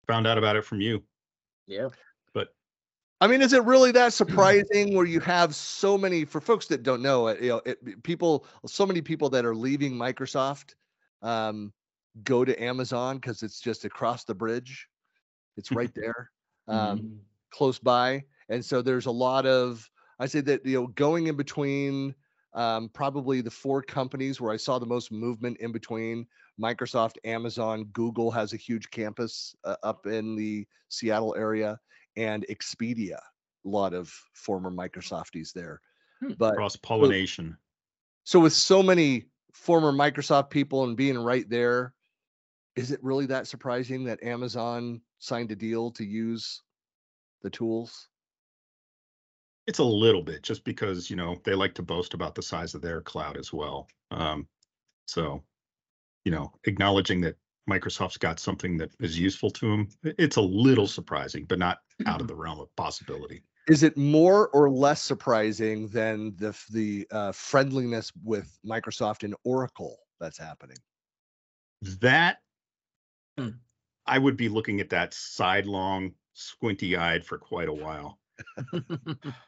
Found 0.06 0.26
out 0.26 0.36
about 0.38 0.54
it 0.54 0.64
from 0.64 0.80
you. 0.80 1.02
Yeah. 1.66 1.88
But 2.34 2.54
I 3.20 3.26
mean, 3.26 3.40
is 3.40 3.54
it 3.54 3.64
really 3.64 3.90
that 3.92 4.12
surprising 4.12 4.94
where 4.94 5.06
you 5.06 5.18
have 5.20 5.54
so 5.54 5.96
many 5.96 6.24
for 6.26 6.40
folks 6.40 6.66
that 6.66 6.82
don't 6.82 7.02
know 7.02 7.28
it, 7.28 7.40
you 7.40 7.48
know, 7.48 7.62
it, 7.64 8.02
people, 8.02 8.46
so 8.66 8.84
many 8.84 9.00
people 9.00 9.30
that 9.30 9.46
are 9.46 9.54
leaving 9.54 9.94
Microsoft 9.94 10.74
um, 11.22 11.72
go 12.22 12.44
to 12.44 12.62
Amazon 12.62 13.16
because 13.16 13.42
it's 13.42 13.60
just 13.60 13.86
across 13.86 14.24
the 14.24 14.34
bridge. 14.34 14.86
It's 15.56 15.72
right 15.72 15.90
there, 15.96 16.30
um, 16.68 16.98
Mhm. 16.98 17.18
close 17.50 17.78
by, 17.78 18.24
and 18.50 18.62
so 18.62 18.82
there's 18.82 19.06
a 19.06 19.10
lot 19.10 19.46
of 19.46 19.90
I 20.18 20.26
say 20.26 20.40
that 20.42 20.66
you 20.66 20.80
know 20.80 20.86
going 20.88 21.28
in 21.28 21.36
between 21.36 22.14
um, 22.56 22.88
probably 22.88 23.40
the 23.40 23.50
four 23.50 23.82
companies 23.82 24.40
where 24.40 24.52
I 24.52 24.56
saw 24.56 24.78
the 24.78 24.86
most 24.86 25.12
movement 25.12 25.58
in 25.58 25.70
between 25.72 26.26
Microsoft, 26.60 27.16
Amazon, 27.24 27.84
Google 27.92 28.30
has 28.30 28.52
a 28.52 28.56
huge 28.56 28.90
campus 28.90 29.54
uh, 29.64 29.76
up 29.82 30.06
in 30.06 30.34
the 30.34 30.66
Seattle 30.88 31.34
area, 31.36 31.78
and 32.16 32.44
Expedia. 32.48 33.18
A 33.18 33.68
lot 33.68 33.92
of 33.92 34.10
former 34.32 34.70
Microsofties 34.70 35.52
there, 35.52 35.80
Hmm. 36.20 36.32
but 36.38 36.54
cross 36.54 36.76
pollination. 36.76 37.58
so 38.24 38.40
with 38.40 38.54
so 38.54 38.82
many 38.82 39.26
former 39.52 39.92
Microsoft 39.92 40.48
people 40.50 40.84
and 40.84 40.96
being 40.96 41.18
right 41.18 41.48
there, 41.50 41.92
is 42.74 42.90
it 42.90 43.02
really 43.02 43.26
that 43.26 43.46
surprising 43.46 44.04
that 44.04 44.22
Amazon 44.22 45.00
signed 45.18 45.50
a 45.52 45.56
deal 45.56 45.90
to 45.92 46.04
use 46.04 46.62
the 47.42 47.50
tools? 47.50 48.08
It's 49.66 49.78
a 49.78 49.84
little 49.84 50.22
bit 50.22 50.42
just 50.42 50.64
because, 50.64 51.10
you 51.10 51.16
know, 51.16 51.36
they 51.44 51.54
like 51.54 51.74
to 51.74 51.82
boast 51.82 52.14
about 52.14 52.34
the 52.34 52.42
size 52.42 52.74
of 52.74 52.82
their 52.82 53.00
cloud 53.00 53.36
as 53.36 53.52
well. 53.52 53.88
Um, 54.10 54.48
so, 55.06 55.44
you 56.24 56.32
know, 56.32 56.52
acknowledging 56.64 57.20
that 57.22 57.36
Microsoft's 57.68 58.18
got 58.18 58.38
something 58.38 58.76
that 58.78 58.90
is 59.00 59.18
useful 59.18 59.50
to 59.50 59.70
them, 59.70 59.88
it's 60.02 60.36
a 60.36 60.40
little 60.40 60.86
surprising, 60.86 61.44
but 61.46 61.58
not 61.58 61.78
out 62.06 62.20
of 62.20 62.28
the 62.28 62.36
realm 62.36 62.60
of 62.60 62.74
possibility. 62.76 63.42
Is 63.68 63.82
it 63.82 63.96
more 63.96 64.48
or 64.50 64.70
less 64.70 65.02
surprising 65.02 65.88
than 65.88 66.36
the 66.36 66.56
the 66.70 67.08
uh, 67.10 67.32
friendliness 67.32 68.12
with 68.22 68.56
Microsoft 68.64 69.24
and 69.24 69.34
Oracle 69.42 69.98
that's 70.20 70.38
happening? 70.38 70.76
That 72.00 72.38
Hmm. 73.38 73.50
I 74.06 74.18
would 74.18 74.36
be 74.36 74.48
looking 74.48 74.80
at 74.80 74.90
that 74.90 75.12
sidelong, 75.12 76.14
squinty 76.32 76.96
eyed 76.96 77.24
for 77.24 77.38
quite 77.38 77.68
a 77.68 77.72
while. 77.72 78.18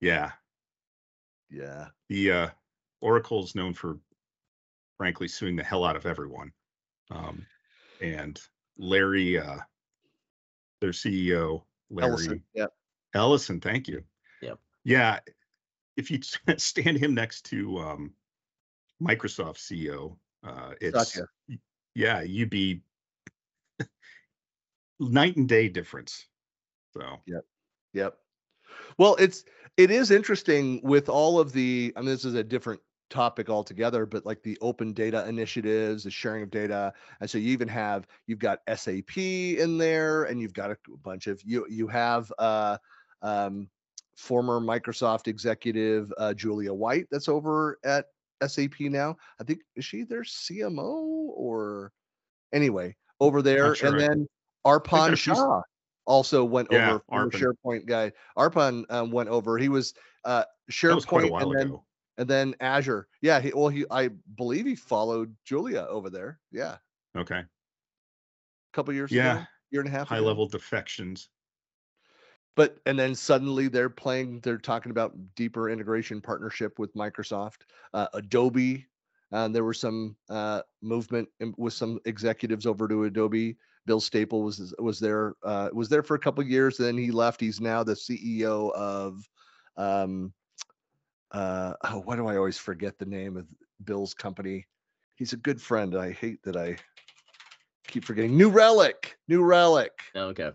Yeah. 0.00 0.32
Yeah, 1.50 1.86
The 2.08 2.32
uh, 2.32 2.48
Oracle 3.00 3.42
is 3.42 3.54
known 3.54 3.72
for, 3.72 3.98
frankly, 4.98 5.28
suing 5.28 5.56
the 5.56 5.64
hell 5.64 5.84
out 5.84 5.96
of 5.96 6.04
everyone. 6.04 6.52
Um, 7.10 7.46
and 8.02 8.38
Larry, 8.76 9.38
uh, 9.38 9.58
their 10.80 10.90
CEO, 10.90 11.62
Larry 11.90 12.10
Ellison. 12.10 12.42
Yep. 12.54 12.72
Ellison, 13.14 13.60
thank 13.60 13.88
you. 13.88 14.04
Yep. 14.42 14.58
Yeah. 14.84 15.20
If 15.96 16.10
you 16.10 16.20
stand 16.58 16.98
him 16.98 17.14
next 17.14 17.46
to 17.46 17.78
um, 17.78 18.12
Microsoft 19.02 19.56
CEO, 19.58 20.16
uh, 20.46 20.74
it's 20.80 21.18
yeah, 21.94 22.20
you'd 22.20 22.50
be 22.50 22.82
night 25.00 25.36
and 25.36 25.48
day 25.48 25.68
difference. 25.68 26.26
So 26.92 27.20
Yep. 27.26 27.44
Yep. 27.94 28.18
Well, 28.98 29.14
it's 29.16 29.44
it 29.76 29.90
is 29.90 30.10
interesting 30.10 30.80
with 30.82 31.08
all 31.08 31.38
of 31.38 31.52
the. 31.52 31.92
I 31.96 32.00
mean, 32.00 32.10
this 32.10 32.24
is 32.24 32.34
a 32.34 32.44
different 32.44 32.80
topic 33.10 33.48
altogether, 33.48 34.04
but 34.04 34.26
like 34.26 34.42
the 34.42 34.58
open 34.60 34.92
data 34.92 35.26
initiatives, 35.28 36.04
the 36.04 36.10
sharing 36.10 36.42
of 36.42 36.50
data, 36.50 36.92
and 37.20 37.30
so 37.30 37.38
you 37.38 37.50
even 37.52 37.68
have 37.68 38.06
you've 38.26 38.40
got 38.40 38.60
SAP 38.74 39.16
in 39.16 39.78
there, 39.78 40.24
and 40.24 40.40
you've 40.40 40.52
got 40.52 40.70
a 40.72 40.76
bunch 41.02 41.28
of 41.28 41.40
you 41.44 41.64
you 41.70 41.86
have 41.86 42.32
uh, 42.38 42.76
um, 43.22 43.68
former 44.16 44.60
Microsoft 44.60 45.28
executive 45.28 46.12
uh, 46.18 46.34
Julia 46.34 46.74
White 46.74 47.06
that's 47.10 47.28
over 47.28 47.78
at 47.84 48.06
SAP 48.46 48.80
now. 48.80 49.16
I 49.40 49.44
think 49.44 49.60
is 49.76 49.84
she 49.84 50.02
their 50.02 50.22
CMO 50.22 51.28
or 51.34 51.92
anyway 52.52 52.96
over 53.20 53.42
there, 53.42 53.76
sure. 53.76 53.88
and 53.88 53.96
I- 54.02 54.08
then 54.08 54.28
Arpan 54.66 55.16
Shah 55.16 55.62
also 56.08 56.42
went 56.42 56.68
Yeah, 56.72 56.94
over 56.94 57.04
Arpan. 57.12 57.54
SharePoint 57.64 57.86
guy. 57.86 58.10
Arpan 58.36 58.84
um, 58.90 59.12
went 59.12 59.28
over. 59.28 59.58
He 59.58 59.68
was 59.68 59.94
uh, 60.24 60.42
was 60.66 60.74
SharePoint 60.74 61.30
while 61.30 61.50
and 61.52 61.60
then 61.60 61.66
ago. 61.68 61.84
and 62.16 62.28
then 62.28 62.54
Azure. 62.60 63.06
Yeah, 63.20 63.38
he 63.40 63.52
well 63.54 63.68
he 63.68 63.84
I 63.90 64.08
believe 64.36 64.66
he 64.66 64.74
followed 64.74 65.36
Julia 65.44 65.86
over 65.88 66.10
there. 66.10 66.40
Yeah, 66.50 66.78
Okay. 67.16 67.38
a 67.40 67.46
couple 68.72 68.92
years 68.94 69.12
Yeah. 69.12 69.32
ago, 69.36 69.46
year 69.70 69.80
and 69.82 69.88
a 69.88 69.92
half. 69.92 70.08
High 70.08 70.16
ago. 70.16 70.26
level 70.26 70.48
defections. 70.48 71.28
But 72.56 72.78
and 72.86 72.98
then 72.98 73.14
suddenly 73.14 73.68
they're 73.68 73.90
playing. 73.90 74.40
They're 74.40 74.58
talking 74.58 74.90
about 74.90 75.14
deeper 75.36 75.70
integration 75.70 76.20
partnership 76.20 76.78
with 76.80 76.92
Microsoft, 76.94 77.58
uh, 77.94 78.08
Adobe. 78.14 78.86
Uh, 79.30 79.46
there 79.46 79.62
was 79.64 79.78
some 79.78 80.16
uh, 80.30 80.62
movement 80.82 81.28
in, 81.38 81.54
with 81.58 81.74
some 81.74 82.00
executives 82.06 82.64
over 82.66 82.88
to 82.88 83.04
Adobe. 83.04 83.58
Bill 83.88 84.00
Staples 84.00 84.60
was 84.60 84.74
was 84.78 85.00
there 85.00 85.34
uh, 85.42 85.70
was 85.72 85.88
there 85.88 86.02
for 86.02 86.14
a 86.14 86.18
couple 86.18 86.44
years. 86.44 86.76
Then 86.76 86.98
he 86.98 87.10
left. 87.10 87.40
He's 87.40 87.58
now 87.58 87.82
the 87.82 87.94
CEO 87.94 88.70
of. 88.74 89.26
Um, 89.78 90.34
uh, 91.30 91.72
oh, 91.84 92.02
why 92.04 92.14
do 92.16 92.26
I 92.26 92.36
always 92.36 92.58
forget 92.58 92.98
the 92.98 93.06
name 93.06 93.38
of 93.38 93.46
Bill's 93.84 94.12
company? 94.12 94.66
He's 95.16 95.32
a 95.32 95.38
good 95.38 95.60
friend. 95.60 95.96
I 95.96 96.12
hate 96.12 96.42
that 96.42 96.54
I 96.54 96.76
keep 97.86 98.04
forgetting. 98.04 98.36
New 98.36 98.50
Relic. 98.50 99.16
New 99.26 99.42
Relic. 99.42 99.92
okay. 100.14 100.50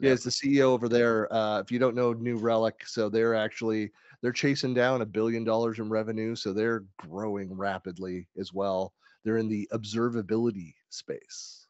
Yeah, 0.00 0.12
it's 0.12 0.24
the 0.24 0.30
CEO 0.30 0.62
over 0.62 0.88
there. 0.88 1.30
Uh, 1.30 1.60
if 1.60 1.70
you 1.70 1.78
don't 1.78 1.94
know 1.94 2.14
New 2.14 2.36
Relic, 2.36 2.86
so 2.86 3.10
they're 3.10 3.34
actually 3.34 3.90
they're 4.22 4.32
chasing 4.32 4.72
down 4.72 5.02
a 5.02 5.06
billion 5.06 5.44
dollars 5.44 5.78
in 5.78 5.90
revenue, 5.90 6.34
so 6.34 6.54
they're 6.54 6.84
growing 6.96 7.54
rapidly 7.54 8.28
as 8.38 8.54
well. 8.54 8.94
They're 9.24 9.36
in 9.36 9.48
the 9.48 9.68
observability 9.74 10.72
space. 10.88 11.67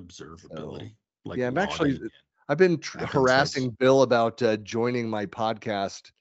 Observability. 0.00 0.94
like 1.24 1.38
yeah, 1.38 1.48
I'm 1.48 1.58
actually- 1.58 1.92
logging. 1.94 2.10
I've 2.48 2.58
been 2.58 2.78
tr- 2.78 2.98
harassing 3.00 3.70
Bill 3.70 4.02
about 4.02 4.40
uh, 4.40 4.56
joining 4.58 5.10
my 5.10 5.26
podcast 5.26 6.12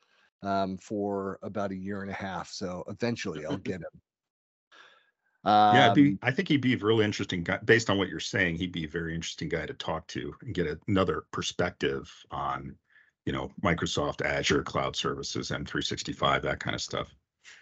um, 0.41 0.75
for 0.79 1.38
about 1.43 1.69
a 1.71 1.75
year 1.75 2.01
and 2.01 2.09
a 2.09 2.15
half, 2.15 2.49
so 2.49 2.83
eventually 2.88 3.45
I'll 3.45 3.57
get 3.57 3.75
him. 3.81 4.01
yeah, 5.45 5.93
be, 5.93 6.09
Um, 6.09 6.19
I 6.23 6.31
think 6.31 6.47
he'd 6.47 6.61
be 6.61 6.73
a 6.73 6.77
really 6.77 7.05
interesting 7.05 7.43
guy. 7.43 7.57
Based 7.65 7.91
on 7.91 7.99
what 7.99 8.09
you're 8.09 8.19
saying, 8.19 8.55
he'd 8.55 8.71
be 8.71 8.85
a 8.85 8.89
very 8.89 9.13
interesting 9.13 9.49
guy 9.49 9.67
to 9.67 9.73
talk 9.75 10.07
to 10.07 10.33
and 10.41 10.53
get 10.55 10.79
another 10.88 11.25
perspective 11.31 12.11
on, 12.31 12.75
you 13.27 13.33
know, 13.33 13.51
Microsoft 13.63 14.25
Azure 14.25 14.63
cloud 14.63 14.95
services, 14.95 15.51
M365, 15.51 16.41
that 16.41 16.59
kind 16.59 16.73
of 16.73 16.81
stuff. 16.81 17.13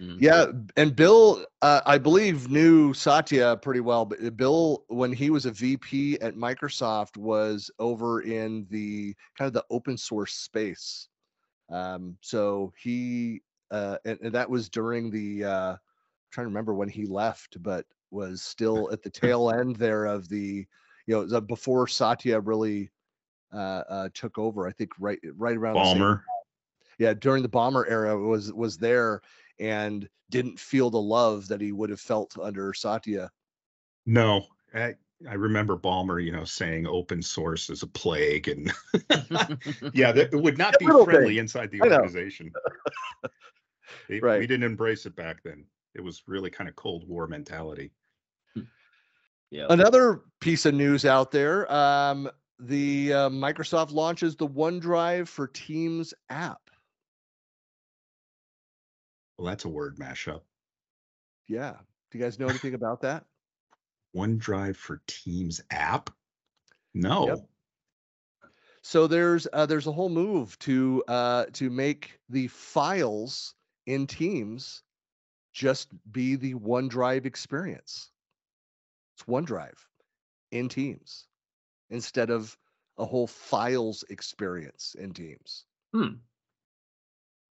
Mhm. 0.01 0.17
Yeah, 0.19 0.45
and 0.77 0.95
Bill, 0.95 1.45
uh, 1.61 1.81
I 1.85 1.97
believe 1.97 2.49
knew 2.49 2.93
Satya 2.93 3.57
pretty 3.61 3.79
well. 3.79 4.05
But 4.05 4.23
uh, 4.23 4.29
Bill, 4.29 4.83
when 4.87 5.11
he 5.11 5.29
was 5.29 5.45
a 5.45 5.51
VP 5.51 6.19
at 6.19 6.35
Microsoft, 6.35 7.17
was 7.17 7.71
over 7.79 8.21
in 8.21 8.67
the 8.69 9.15
kind 9.37 9.47
of 9.47 9.53
the 9.53 9.65
open 9.69 9.97
source 9.97 10.33
space. 10.33 11.07
Um, 11.69 12.17
so 12.21 12.73
he, 12.77 13.41
uh, 13.71 13.97
and, 14.05 14.19
and 14.21 14.33
that 14.33 14.49
was 14.49 14.69
during 14.69 15.09
the, 15.09 15.43
uh, 15.43 15.75
trying 16.31 16.45
to 16.45 16.49
remember 16.49 16.73
when 16.73 16.89
he 16.89 17.05
left, 17.05 17.61
but 17.63 17.85
was 18.11 18.41
still 18.41 18.91
at 18.91 19.01
the 19.01 19.09
tail 19.09 19.51
end 19.51 19.75
there 19.77 20.05
of 20.05 20.29
the, 20.29 20.67
you 21.07 21.15
know, 21.15 21.25
the, 21.25 21.41
before 21.41 21.87
Satya 21.87 22.39
really 22.39 22.91
uh, 23.53 23.83
uh, 23.89 24.09
took 24.13 24.37
over. 24.37 24.67
I 24.67 24.71
think 24.71 24.91
right, 24.99 25.19
right 25.35 25.57
around 25.57 25.75
the 25.75 25.85
same 25.85 26.01
Ballmer. 26.01 26.21
yeah 26.99 27.13
during 27.13 27.43
the 27.43 27.49
Ballmer 27.49 27.85
era 27.89 28.15
it 28.15 28.25
was 28.25 28.53
was 28.53 28.77
there 28.77 29.21
and 29.59 30.07
didn't 30.29 30.59
feel 30.59 30.89
the 30.89 31.01
love 31.01 31.47
that 31.47 31.61
he 31.61 31.71
would 31.71 31.89
have 31.89 31.99
felt 32.01 32.35
under 32.41 32.73
satya 32.73 33.29
No, 34.05 34.45
I, 34.73 34.95
I 35.29 35.35
remember 35.35 35.77
Ballmer, 35.77 36.21
you 36.23 36.31
know, 36.33 36.43
saying 36.43 36.85
open 36.87 37.21
source 37.21 37.69
is 37.69 37.81
a 37.83 37.87
plague, 37.87 38.49
and 38.49 38.73
yeah, 39.93 40.11
that 40.11 40.29
it 40.33 40.35
would 40.41 40.57
not 40.57 40.77
be 40.79 40.85
friendly 40.85 41.27
thing. 41.29 41.37
inside 41.37 41.71
the 41.71 41.81
organization. 41.81 42.51
They- 44.09 44.19
Right. 44.19 44.39
We 44.39 44.47
didn't 44.47 44.63
embrace 44.65 45.05
it 45.05 45.15
back 45.15 45.43
then. 45.43 45.65
It 45.93 46.01
was 46.01 46.23
really 46.27 46.49
kind 46.49 46.67
of 46.67 46.75
Cold 46.75 47.07
War 47.07 47.27
mentality. 47.27 47.91
yeah. 49.51 49.67
another 49.69 50.21
piece 50.41 50.65
of 50.65 50.73
news 50.73 51.05
out 51.05 51.31
there 51.31 51.71
um, 51.71 52.29
the 52.59 53.13
uh, 53.13 53.29
microsoft 53.29 53.91
launches 53.91 54.35
the 54.35 54.47
onedrive 54.47 55.27
for 55.27 55.47
teams 55.47 56.13
app 56.29 56.59
Well, 59.37 59.47
that's 59.47 59.65
a 59.65 59.69
word 59.69 59.97
mashup. 59.97 60.41
yeah 61.47 61.73
do 62.11 62.17
you 62.17 62.23
guys 62.23 62.39
know 62.39 62.47
anything 62.47 62.75
about 62.75 63.01
that 63.01 63.25
OneDrive 64.15 64.75
for 64.75 65.01
Teams 65.07 65.61
app? 65.71 66.09
No. 66.93 67.27
Yep. 67.27 68.51
so 68.81 69.07
there's 69.07 69.47
uh, 69.51 69.65
there's 69.65 69.87
a 69.87 69.91
whole 69.91 70.09
move 70.09 70.57
to 70.59 71.03
uh, 71.07 71.45
to 71.53 71.69
make 71.69 72.19
the 72.29 72.47
files 72.47 73.55
in 73.87 74.05
Teams 74.07 74.83
just 75.53 75.89
be 76.11 76.35
the 76.35 76.53
OneDrive 76.53 77.25
experience. 77.25 78.11
It's 79.15 79.27
OneDrive 79.27 79.77
in 80.51 80.69
Teams 80.69 81.27
instead 81.89 82.29
of 82.29 82.55
a 82.97 83.05
whole 83.05 83.27
files 83.27 84.03
experience 84.09 84.95
in 84.97 85.13
Teams. 85.13 85.65
Hmm. 85.93 86.15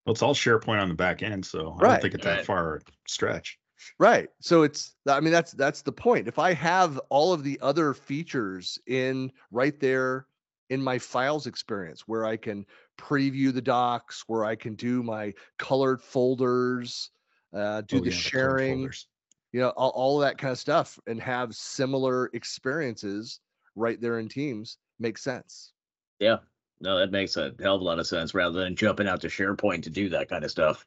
Well, 0.05 0.13
it's 0.13 0.21
all 0.21 0.33
SharePoint 0.33 0.81
on 0.81 0.89
the 0.89 0.95
back 0.95 1.21
end, 1.23 1.45
so 1.45 1.75
I 1.79 1.83
Right. 1.83 1.87
don't 1.87 2.01
think 2.01 2.13
it's 2.13 2.25
that 2.25 2.39
Right. 2.39 2.45
far 2.45 2.81
stretch. 3.07 3.59
Right. 3.99 4.29
So 4.41 4.63
it's 4.63 4.95
I 5.07 5.19
mean 5.19 5.31
that's 5.31 5.51
that's 5.53 5.81
the 5.83 5.91
point. 5.91 6.27
If 6.27 6.39
I 6.39 6.53
have 6.53 6.97
all 7.09 7.33
of 7.33 7.43
the 7.43 7.59
other 7.61 7.93
features 7.93 8.79
in 8.87 9.31
right 9.51 9.79
there 9.79 10.27
in 10.69 10.81
my 10.81 10.97
files 10.97 11.45
experience 11.47 12.01
where 12.07 12.25
I 12.25 12.37
can 12.37 12.65
preview 12.97 13.53
the 13.53 13.61
docs, 13.61 14.23
where 14.27 14.45
I 14.45 14.55
can 14.55 14.75
do 14.75 15.03
my 15.03 15.33
colored 15.59 16.01
folders, 16.01 17.11
uh, 17.53 17.81
do 17.81 17.99
Oh, 17.99 18.01
the 18.01 18.09
yeah, 18.09 18.11
sharing, 18.11 18.57
folders. 18.57 19.07
you 19.53 19.61
know, 19.61 19.69
all, 19.71 19.91
all 19.91 20.21
of 20.21 20.27
that 20.27 20.37
kind 20.39 20.51
of 20.51 20.59
stuff 20.59 20.99
and 21.07 21.21
have 21.21 21.55
similar 21.55 22.27
experiences 22.33 23.41
right 23.75 24.01
there 24.01 24.19
in 24.19 24.29
Teams 24.29 24.77
makes 24.99 25.23
sense. 25.23 25.73
Yeah. 26.19 26.39
No, 26.79 26.97
that 26.97 27.11
makes 27.11 27.37
a 27.37 27.53
hell 27.61 27.75
of 27.75 27.81
a 27.81 27.83
lot 27.83 27.99
of 27.99 28.07
sense 28.07 28.33
rather 28.33 28.59
than 28.59 28.75
jumping 28.75 29.07
out 29.07 29.21
to 29.21 29.27
SharePoint 29.27 29.83
to 29.83 29.89
do 29.89 30.09
that 30.09 30.29
kind 30.29 30.43
of 30.43 30.51
stuff. 30.51 30.85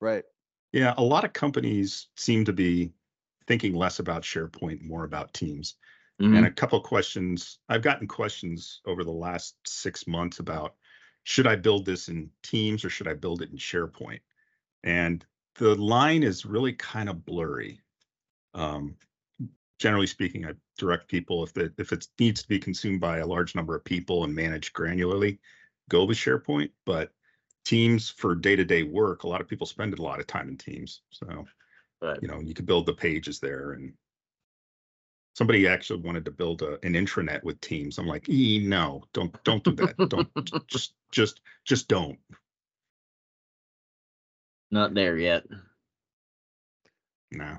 Right. 0.00 0.24
Yeah, 0.72 0.94
a 0.96 1.02
lot 1.02 1.24
of 1.24 1.32
companies 1.32 2.08
seem 2.16 2.44
to 2.44 2.52
be 2.52 2.92
thinking 3.46 3.74
less 3.74 3.98
about 3.98 4.22
SharePoint, 4.22 4.82
more 4.82 5.04
about 5.04 5.32
Teams. 5.32 5.76
Mhm. 6.20 6.36
And 6.36 6.46
a 6.46 6.50
couple 6.50 6.78
of 6.78 6.84
questions. 6.84 7.58
I've 7.68 7.82
gotten 7.82 8.08
questions 8.08 8.80
over 8.86 9.04
the 9.04 9.12
last 9.12 9.56
six 9.66 10.06
months 10.06 10.38
about 10.40 10.76
should 11.24 11.46
I 11.46 11.56
build 11.56 11.84
this 11.84 12.08
in 12.08 12.30
Teams 12.42 12.84
or 12.84 12.90
should 12.90 13.08
I 13.08 13.14
build 13.14 13.42
it 13.42 13.50
in 13.50 13.56
SharePoint? 13.56 14.20
And 14.82 15.24
the 15.56 15.74
line 15.74 16.22
is 16.22 16.46
really 16.46 16.72
kind 16.72 17.08
of 17.08 17.24
blurry. 17.24 17.80
Um, 18.54 18.96
generally 19.78 20.06
speaking, 20.06 20.46
I 20.46 20.52
direct 20.78 21.08
people 21.08 21.44
if 21.44 21.52
the 21.52 21.72
if 21.78 21.92
it 21.92 22.06
needs 22.18 22.42
to 22.42 22.48
be 22.48 22.58
consumed 22.58 23.00
by 23.00 23.18
a 23.18 23.26
large 23.26 23.54
number 23.54 23.74
of 23.74 23.84
people 23.84 24.24
and 24.24 24.34
managed 24.34 24.74
granularly, 24.74 25.38
go 25.88 26.04
with 26.04 26.18
SharePoint. 26.18 26.70
But 26.84 27.10
Teams 27.64 28.08
for 28.08 28.36
day-to-day 28.36 28.84
work, 28.84 29.24
a 29.24 29.28
lot 29.28 29.40
of 29.40 29.48
people 29.48 29.66
spend 29.66 29.98
a 29.98 30.02
lot 30.02 30.20
of 30.20 30.26
time 30.28 30.48
in 30.48 30.56
Teams. 30.56 31.02
So 31.10 31.46
But 32.00 32.22
you 32.22 32.28
know 32.28 32.40
you 32.40 32.54
could 32.54 32.66
build 32.66 32.86
the 32.86 32.94
pages 32.94 33.40
there 33.40 33.72
and 33.72 33.92
somebody 35.36 35.68
actually 35.68 36.00
wanted 36.00 36.24
to 36.24 36.30
build 36.30 36.62
a, 36.62 36.78
an 36.82 36.94
intranet 36.94 37.42
with 37.44 37.60
teams 37.60 37.98
i'm 37.98 38.06
like 38.06 38.28
e, 38.28 38.58
no 38.66 39.04
don't 39.12 39.32
don't 39.44 39.62
do 39.62 39.72
that 39.72 39.94
don't 40.08 40.28
just 40.66 40.94
just 41.12 41.40
just 41.64 41.88
don't 41.88 42.18
not 44.70 44.94
there 44.94 45.16
yet. 45.16 45.44
no 47.32 47.58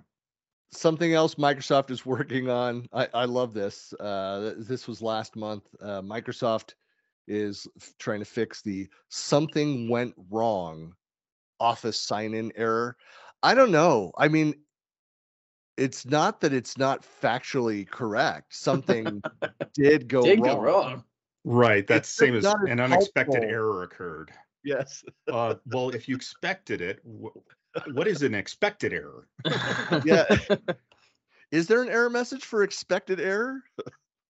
something 0.72 1.14
else 1.14 1.36
Microsoft 1.36 1.92
is 1.92 2.06
working 2.06 2.50
on. 2.50 2.88
I, 2.94 3.08
I 3.14 3.26
love 3.26 3.54
this. 3.54 3.94
Uh, 3.94 4.54
this 4.58 4.88
was 4.88 5.02
last 5.02 5.36
month. 5.36 5.64
Uh, 5.82 6.02
Microsoft 6.02 6.74
is 7.28 7.68
f- 7.80 7.94
trying 8.00 8.20
to 8.20 8.26
fix 8.26 8.62
the 8.62 8.88
something 9.10 9.90
went 9.90 10.14
wrong 10.30 10.94
Office 11.60 12.00
sign 12.00 12.34
in 12.34 12.52
error. 12.56 12.96
I 13.44 13.54
don't 13.56 13.72
know. 13.72 14.12
I 14.18 14.28
mean, 14.28 14.56
it's 15.78 16.06
not 16.06 16.42
that 16.42 16.54
it's 16.54 16.78
not 16.78 17.04
factually 17.04 17.88
correct. 17.90 18.54
Something 18.56 19.24
did 19.74 20.08
go 20.08 20.22
Did 20.24 20.40
wrong. 20.40 20.44
go 20.44 20.60
wrong. 20.60 21.04
right 21.46 21.86
that's 21.88 22.10
It's 22.10 22.10
same 22.10 22.36
as 22.36 22.54
as 22.54 22.56
an 22.66 22.80
unexpected 22.80 23.44
helpful. 23.44 23.44
error 23.44 23.84
occurred 23.84 24.32
Yes. 24.64 25.04
uh, 25.32 25.56
well 25.66 25.90
if 25.90 26.08
you 26.08 26.16
expected 26.16 26.82
it 26.82 27.02
wh- 27.06 27.38
what 27.94 28.08
is 28.08 28.22
an 28.22 28.34
expected 28.34 28.94
error 28.94 29.28
Yeah. 30.06 30.26
Is 31.52 31.68
there 31.68 31.82
an 31.82 31.90
error 31.90 32.10
message 32.10 32.44
for 32.44 32.64
expected 32.64 33.22
error? 33.22 33.64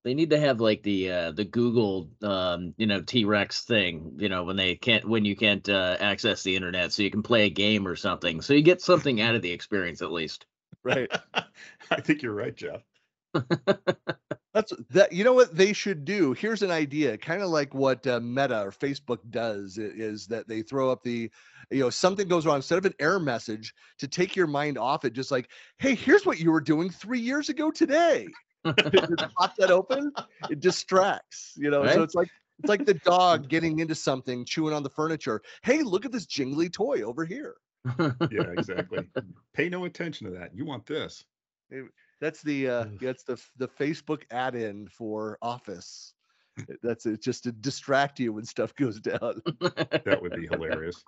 They 0.03 0.13
need 0.13 0.29
to 0.29 0.39
have 0.39 0.61
like 0.61 0.83
the 0.83 1.11
uh 1.11 1.31
the 1.31 1.45
Google 1.45 2.09
um 2.21 2.75
you 2.77 2.85
know 2.85 3.01
T-Rex 3.01 3.63
thing, 3.63 4.13
you 4.19 4.29
know, 4.29 4.43
when 4.43 4.55
they 4.55 4.75
can't 4.75 5.07
when 5.07 5.25
you 5.25 5.35
can't 5.35 5.67
uh, 5.67 5.97
access 5.99 6.43
the 6.43 6.55
internet 6.55 6.93
so 6.93 7.01
you 7.01 7.11
can 7.11 7.23
play 7.23 7.45
a 7.45 7.49
game 7.49 7.87
or 7.87 7.95
something. 7.95 8.41
So 8.41 8.53
you 8.53 8.61
get 8.61 8.81
something 8.81 9.19
out 9.19 9.35
of 9.35 9.41
the 9.41 9.51
experience 9.51 10.01
at 10.01 10.11
least. 10.11 10.45
Right. 10.83 11.11
i 11.91 12.01
think 12.01 12.21
you're 12.21 12.33
right 12.33 12.55
jeff 12.55 12.81
That's 14.53 14.73
that. 14.89 15.13
You 15.13 15.23
know 15.23 15.33
what 15.33 15.55
they 15.55 15.71
should 15.73 16.03
do? 16.05 16.33
Here's 16.33 16.63
an 16.63 16.71
idea, 16.71 17.17
kind 17.17 17.41
of 17.41 17.49
like 17.49 17.73
what 17.73 18.05
uh, 18.07 18.19
Meta 18.19 18.61
or 18.63 18.71
Facebook 18.71 19.19
does, 19.29 19.77
is 19.77 20.25
that 20.27 20.47
they 20.47 20.61
throw 20.61 20.89
up 20.91 21.03
the, 21.03 21.29
you 21.69 21.79
know, 21.79 21.89
something 21.89 22.27
goes 22.27 22.45
wrong 22.45 22.55
instead 22.55 22.77
of 22.77 22.85
an 22.85 22.93
error 22.99 23.19
message 23.19 23.73
to 23.99 24.07
take 24.07 24.35
your 24.35 24.47
mind 24.47 24.77
off 24.77 25.05
it. 25.05 25.13
Just 25.13 25.31
like, 25.31 25.49
hey, 25.77 25.93
here's 25.95 26.25
what 26.25 26.39
you 26.39 26.51
were 26.51 26.61
doing 26.61 26.89
three 26.89 27.19
years 27.19 27.49
ago 27.49 27.69
today. 27.69 28.27
Just 28.65 29.13
pop 29.37 29.55
that 29.57 29.69
open, 29.71 30.11
it 30.49 30.59
distracts. 30.59 31.53
You 31.57 31.69
know, 31.69 31.83
Right. 31.83 31.93
so 31.93 32.03
it's 32.03 32.15
like 32.15 32.29
it's 32.59 32.69
like 32.69 32.85
the 32.85 32.95
dog 32.95 33.49
getting 33.49 33.79
into 33.79 33.93
something, 33.93 34.43
chewing 34.43 34.73
on 34.73 34.81
the 34.81 34.89
furniture. 34.89 35.41
Hey, 35.61 35.83
look 35.83 36.05
at 36.05 36.11
this 36.11 36.25
jingly 36.25 36.69
toy 36.69 37.03
over 37.03 37.23
here. 37.25 37.55
yeah 38.31 38.41
exactly 38.57 39.07
pay 39.53 39.69
no 39.69 39.85
attention 39.85 40.27
to 40.27 40.33
that 40.37 40.53
you 40.53 40.65
want 40.65 40.85
this 40.85 41.23
That's 42.19 42.41
the 42.41 42.67
uh, 42.67 42.85
that's 42.99 43.23
the 43.23 43.41
the 43.57 43.67
Facebook 43.67 44.23
add-in 44.31 44.87
for 44.87 45.37
Office. 45.41 46.13
That's 46.81 47.05
it, 47.05 47.21
just 47.21 47.43
to 47.43 47.51
distract 47.51 48.19
you 48.19 48.33
when 48.33 48.45
stuff 48.45 48.73
goes 48.75 48.99
down. 48.99 49.41
that 49.61 50.19
would 50.21 50.33
be 50.33 50.47
hilarious 50.47 51.03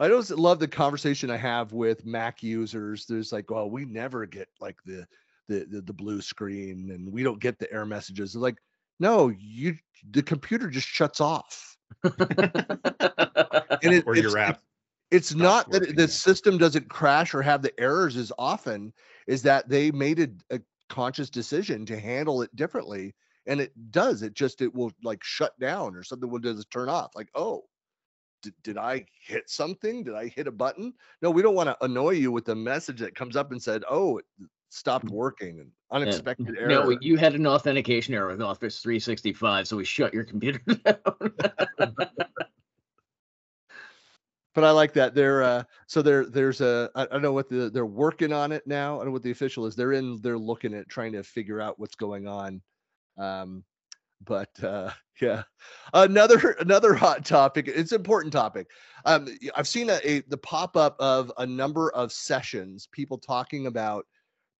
I 0.00 0.10
always 0.10 0.30
love 0.30 0.58
the 0.58 0.66
conversation 0.66 1.30
I 1.30 1.36
have 1.36 1.74
with 1.74 2.06
Mac 2.06 2.42
users. 2.42 3.04
There's 3.04 3.32
like, 3.32 3.50
well, 3.50 3.68
we 3.68 3.84
never 3.84 4.24
get 4.24 4.48
like 4.58 4.78
the 4.86 5.06
the 5.46 5.66
the, 5.70 5.82
the 5.82 5.92
blue 5.92 6.22
screen, 6.22 6.90
and 6.90 7.12
we 7.12 7.22
don't 7.22 7.38
get 7.38 7.58
the 7.58 7.70
error 7.70 7.84
messages. 7.84 8.32
They're 8.32 8.40
like, 8.40 8.56
no, 8.98 9.28
you 9.38 9.76
the 10.10 10.22
computer 10.22 10.68
just 10.68 10.88
shuts 10.88 11.20
off, 11.20 11.76
and 12.02 12.14
it, 13.82 14.04
or 14.06 14.14
it's, 14.14 14.22
your 14.22 14.38
app 14.38 14.62
it's 15.10 15.34
not 15.34 15.70
that 15.70 15.82
it- 15.82 15.96
the 15.96 16.08
system 16.08 16.56
doesn't 16.56 16.88
crash 16.88 17.34
or 17.34 17.42
have 17.42 17.60
the 17.60 17.78
errors 17.78 18.16
as 18.16 18.32
often 18.38 18.92
is 19.30 19.42
that 19.42 19.68
they 19.68 19.92
made 19.92 20.18
a, 20.18 20.56
a 20.56 20.60
conscious 20.88 21.30
decision 21.30 21.86
to 21.86 21.98
handle 21.98 22.42
it 22.42 22.54
differently 22.56 23.14
and 23.46 23.60
it 23.60 23.72
does 23.92 24.22
it 24.22 24.34
just 24.34 24.60
it 24.60 24.74
will 24.74 24.90
like 25.04 25.22
shut 25.22 25.58
down 25.60 25.94
or 25.94 26.02
something 26.02 26.28
will 26.28 26.40
just 26.40 26.68
turn 26.70 26.88
off 26.88 27.12
like 27.14 27.28
oh 27.36 27.62
did, 28.42 28.54
did 28.64 28.76
i 28.76 29.04
hit 29.24 29.48
something 29.48 30.02
did 30.02 30.16
i 30.16 30.26
hit 30.26 30.48
a 30.48 30.50
button 30.50 30.92
no 31.22 31.30
we 31.30 31.42
don't 31.42 31.54
want 31.54 31.68
to 31.68 31.84
annoy 31.84 32.10
you 32.10 32.32
with 32.32 32.48
a 32.48 32.54
message 32.54 32.98
that 32.98 33.14
comes 33.14 33.36
up 33.36 33.52
and 33.52 33.62
said 33.62 33.84
oh 33.88 34.18
it 34.18 34.24
stopped 34.70 35.06
mm. 35.06 35.12
working 35.12 35.60
and 35.60 35.70
Yeah. 35.90 35.96
unexpected 35.96 36.56
error 36.58 36.68
No, 36.68 36.98
you 37.00 37.16
had 37.16 37.34
an 37.34 37.46
authentication 37.46 38.14
error 38.14 38.28
with 38.28 38.40
Office 38.40 38.80
365, 38.80 39.66
so 39.66 39.76
we 39.76 39.84
shut 39.84 40.14
your 40.14 40.24
computer 40.24 40.60
down. 40.84 40.96
but 44.54 44.64
I 44.64 44.70
like 44.70 44.92
that. 44.94 45.14
They're 45.14 45.42
uh, 45.42 45.64
so 45.86 46.02
there. 46.02 46.26
There's 46.26 46.60
a 46.60 46.90
I, 46.94 47.06
don't 47.06 47.22
know 47.22 47.32
what 47.32 47.48
the 47.48 47.70
they're 47.70 47.86
working 47.86 48.32
on 48.32 48.52
it 48.52 48.66
now. 48.66 48.94
I 48.94 48.98
don't 48.98 49.06
know 49.06 49.12
what 49.12 49.22
the 49.22 49.30
official 49.30 49.66
is. 49.66 49.76
They're 49.76 49.92
in. 49.92 50.20
They're 50.22 50.38
looking 50.38 50.74
at 50.74 50.88
trying 50.88 51.12
to 51.12 51.22
figure 51.22 51.60
out 51.60 51.78
what's 51.78 51.94
going 51.94 52.26
on. 52.26 52.60
Um, 53.16 53.64
but 54.24 54.50
uh, 54.62 54.90
yeah, 55.20 55.42
another 55.94 56.56
another 56.60 56.94
hot 56.94 57.24
topic. 57.24 57.68
It's 57.68 57.92
an 57.92 58.00
important 58.00 58.32
topic. 58.32 58.68
Um, 59.04 59.28
I've 59.54 59.68
seen 59.68 59.88
a, 59.90 60.00
a 60.04 60.20
the 60.28 60.38
pop 60.38 60.76
up 60.76 60.96
of 60.98 61.32
a 61.38 61.46
number 61.46 61.92
of 61.92 62.12
sessions. 62.12 62.88
People 62.90 63.18
talking 63.18 63.66
about 63.66 64.04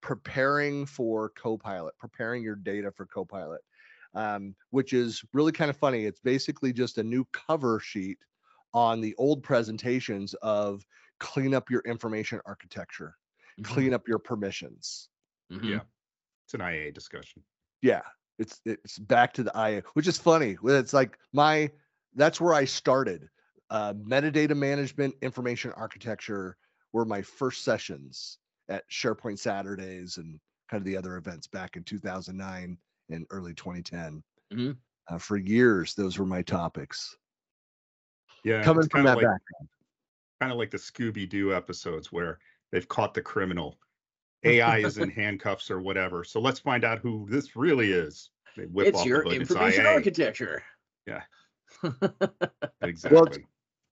preparing 0.01 0.85
for 0.85 1.29
Copilot, 1.29 1.97
preparing 1.99 2.43
your 2.43 2.55
data 2.55 2.91
for 2.91 3.05
Copilot. 3.05 3.61
Um, 4.13 4.55
which 4.71 4.91
is 4.91 5.23
really 5.31 5.53
kind 5.53 5.69
of 5.69 5.77
funny. 5.77 6.03
It's 6.03 6.19
basically 6.19 6.73
just 6.73 6.97
a 6.97 7.03
new 7.03 7.25
cover 7.31 7.79
sheet 7.79 8.17
on 8.73 9.01
the 9.01 9.15
old 9.15 9.43
presentations 9.43 10.33
of 10.35 10.85
clean 11.19 11.53
up 11.53 11.69
your 11.69 11.81
information 11.81 12.41
architecture, 12.45 13.17
clean 13.63 13.93
up 13.93 14.07
your 14.07 14.19
permissions. 14.19 15.09
Mhm. 15.51 15.69
Yeah. 15.69 15.83
it's 16.45 16.53
an 16.55 16.61
ia 16.61 16.91
discussion 16.91 17.43
Yeah, 17.81 18.01
it's 18.37 18.61
it's 18.65 18.99
back 18.99 19.33
to 19.33 19.43
the 19.43 19.55
IA, 19.55 19.81
which 19.93 20.07
is 20.07 20.17
funny. 20.17 20.57
well, 20.61 20.75
It's 20.75 20.93
like 20.93 21.17
my 21.33 21.71
that's 22.13 22.41
where 22.41 22.53
I 22.53 22.65
started. 22.65 23.29
Uh, 23.69 23.93
metadata 23.93 24.55
management, 24.55 25.15
information 25.21 25.71
architecture 25.73 26.57
were 26.91 27.05
my 27.05 27.21
first 27.21 27.63
sessions 27.63 28.37
at 28.67 28.89
SharePoint 28.89 29.39
Saturdays 29.39 30.17
and 30.17 30.39
kind 30.69 30.81
of 30.81 30.85
the 30.85 30.97
other 30.97 31.15
events 31.17 31.47
back 31.47 31.77
in 31.77 31.83
2009 31.83 32.77
and 33.09 33.25
early 33.29 33.53
2010. 33.53 34.23
Mhm. 34.51 34.81
Uh, 35.07 35.17
for 35.17 35.37
years, 35.37 35.95
those 35.95 36.17
were 36.17 36.25
my 36.25 36.41
topics. 36.41 37.17
Yeah 38.43 38.63
Coming 38.63 38.87
from 38.89 38.99
kinda 38.99 39.09
that 39.11 39.15
like, 39.17 39.25
background. 39.25 39.69
kind 40.39 40.51
of 40.51 40.57
like 40.57 40.71
the 40.71 40.77
scooby-doo 40.77 41.53
episodes 41.53 42.11
where 42.11 42.39
they've 42.71 42.87
caught 42.87 43.13
the 43.13 43.21
criminal 43.21 43.77
ai 44.43 44.79
is 44.79 44.97
in 44.97 45.09
handcuffs 45.11 45.69
or 45.69 45.79
whatever 45.81 46.23
so 46.23 46.39
let's 46.41 46.59
find 46.59 46.83
out 46.83 46.97
who 46.99 47.27
this 47.29 47.55
really 47.55 47.91
is 47.91 48.31
they 48.57 48.65
whip 48.65 48.87
It's 48.87 48.99
off 48.99 49.05
your 49.05 49.23
hood, 49.23 49.33
information 49.33 49.85
IA. 49.85 49.91
architecture. 49.91 50.61
Yeah. 51.07 51.21
exactly 52.81 53.17
Well, 53.17 53.27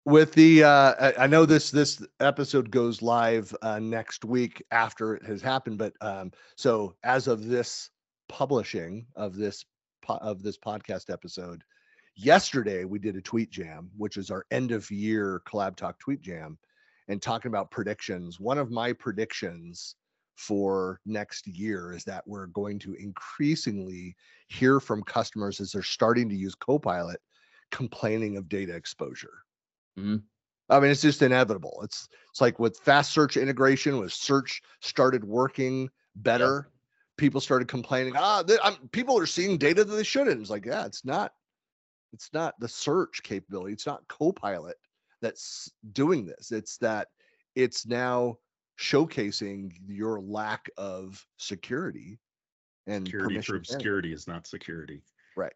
with 0.05 0.33
the 0.33 0.63
uh 0.63 0.95
I- 0.99 1.13
I 1.23 1.27
know 1.27 1.45
this 1.45 1.71
this 1.71 2.05
episode 2.19 2.71
goes 2.71 3.01
live 3.01 3.55
uh 3.62 3.79
next 3.79 4.25
week 4.25 4.63
after 4.71 5.15
it 5.15 5.25
has 5.25 5.41
happened, 5.41 5.77
but 5.77 5.93
um 6.01 6.31
so 6.55 6.95
as 7.03 7.27
of 7.27 7.45
this 7.47 7.89
publishing 8.27 9.05
of 9.15 9.35
this 9.35 9.63
po- 10.01 10.17
of 10.17 10.41
this 10.43 10.57
podcast 10.57 11.09
episode, 11.12 11.63
yesterday 12.19 12.84
we 12.84 12.99
did 12.99 13.15
a 13.15 13.21
tweet 13.21 13.49
jam, 13.49 13.89
which 13.97 14.17
is 14.17 14.29
our 14.29 14.45
end 14.51 14.71
of 14.71 14.89
year 14.91 15.41
collab 15.47 15.75
talk 15.75 15.97
tweet 15.99 16.21
jam, 16.21 16.58
and 17.08 17.21
talking 17.21 17.49
about 17.49 17.71
predictions. 17.71 18.39
One 18.39 18.58
of 18.58 18.71
my 18.71 18.93
predictions 18.93 19.95
for 20.36 20.99
next 21.05 21.47
year 21.47 21.93
is 21.93 22.03
that 22.05 22.25
we're 22.27 22.47
going 22.47 22.79
to 22.79 22.93
increasingly 22.93 24.15
hear 24.47 24.79
from 24.79 25.03
customers 25.03 25.60
as 25.60 25.71
they're 25.71 25.82
starting 25.82 26.29
to 26.29 26.36
use 26.36 26.55
Copilot 26.55 27.19
complaining 27.71 28.38
of 28.38 28.49
data 28.49 28.73
exposure. 28.75 29.43
Mhm. 29.97 30.23
I 30.69 30.79
mean, 30.79 30.91
it's 30.91 31.01
just 31.01 31.21
inevitable. 31.21 31.79
It's 31.84 32.10
it's 32.29 32.41
like 32.41 32.60
with 32.60 32.77
fast 32.79 33.12
search 33.12 33.38
integration, 33.38 33.97
with 33.97 34.13
search 34.13 34.62
started 34.82 35.23
working 35.23 35.89
better, 36.15 36.69
people 37.17 37.41
started 37.41 37.67
complaining. 37.67 38.13
Ah, 38.15 38.43
th- 38.43 38.60
I'm, 38.63 38.88
people 38.89 39.17
are 39.17 39.25
seeing 39.25 39.58
data 39.58 39.84
that 39.84 39.93
they 39.93 40.03
shouldn't. 40.03 40.39
It's 40.41 40.49
like, 40.49 40.65
yeah, 40.65 40.86
it's 40.86 41.03
not. 41.03 41.34
It's 42.13 42.30
not 42.34 42.60
the 42.60 42.67
search 42.67 43.22
capability. 43.24 43.74
It's 43.74 43.86
not 43.86 44.08
Copilot 44.08 44.78
that's 45.22 45.72
doing 45.93 46.26
this. 46.26 46.52
It's 46.52 46.78
that 46.78 47.10
it's 47.56 47.86
now 47.86 48.38
showcasing 48.80 49.74
your 49.88 50.22
lack 50.22 50.69
of 50.78 51.24
security 51.38 52.19
and 52.88 53.06
Security 53.06 53.41
for 53.41 53.56
obscurity 53.56 54.13
is 54.13 54.28
not 54.28 54.48
security. 54.48 55.04
Right. 55.38 55.54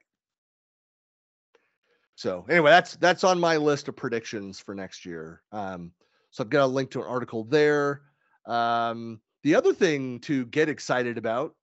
So 2.15 2.45
anyway, 2.47 2.69
that's 2.69 2.95
that's 2.97 3.23
on 3.23 3.39
my 3.39 3.57
list 3.57 3.87
of 3.87 3.95
predictions 3.95 4.59
for 4.59 4.75
next 4.75 5.05
year. 5.05 5.41
Um, 5.51 5.91
so 6.29 6.43
I've 6.43 6.49
got 6.49 6.65
a 6.65 6.67
link 6.67 6.91
to 6.91 7.01
an 7.01 7.07
article 7.07 7.43
there. 7.43 8.01
Um, 8.45 9.19
the 9.43 9.55
other 9.55 9.73
thing 9.73 10.19
to 10.21 10.45
get 10.45 10.69
excited 10.69 11.17
about, 11.17 11.55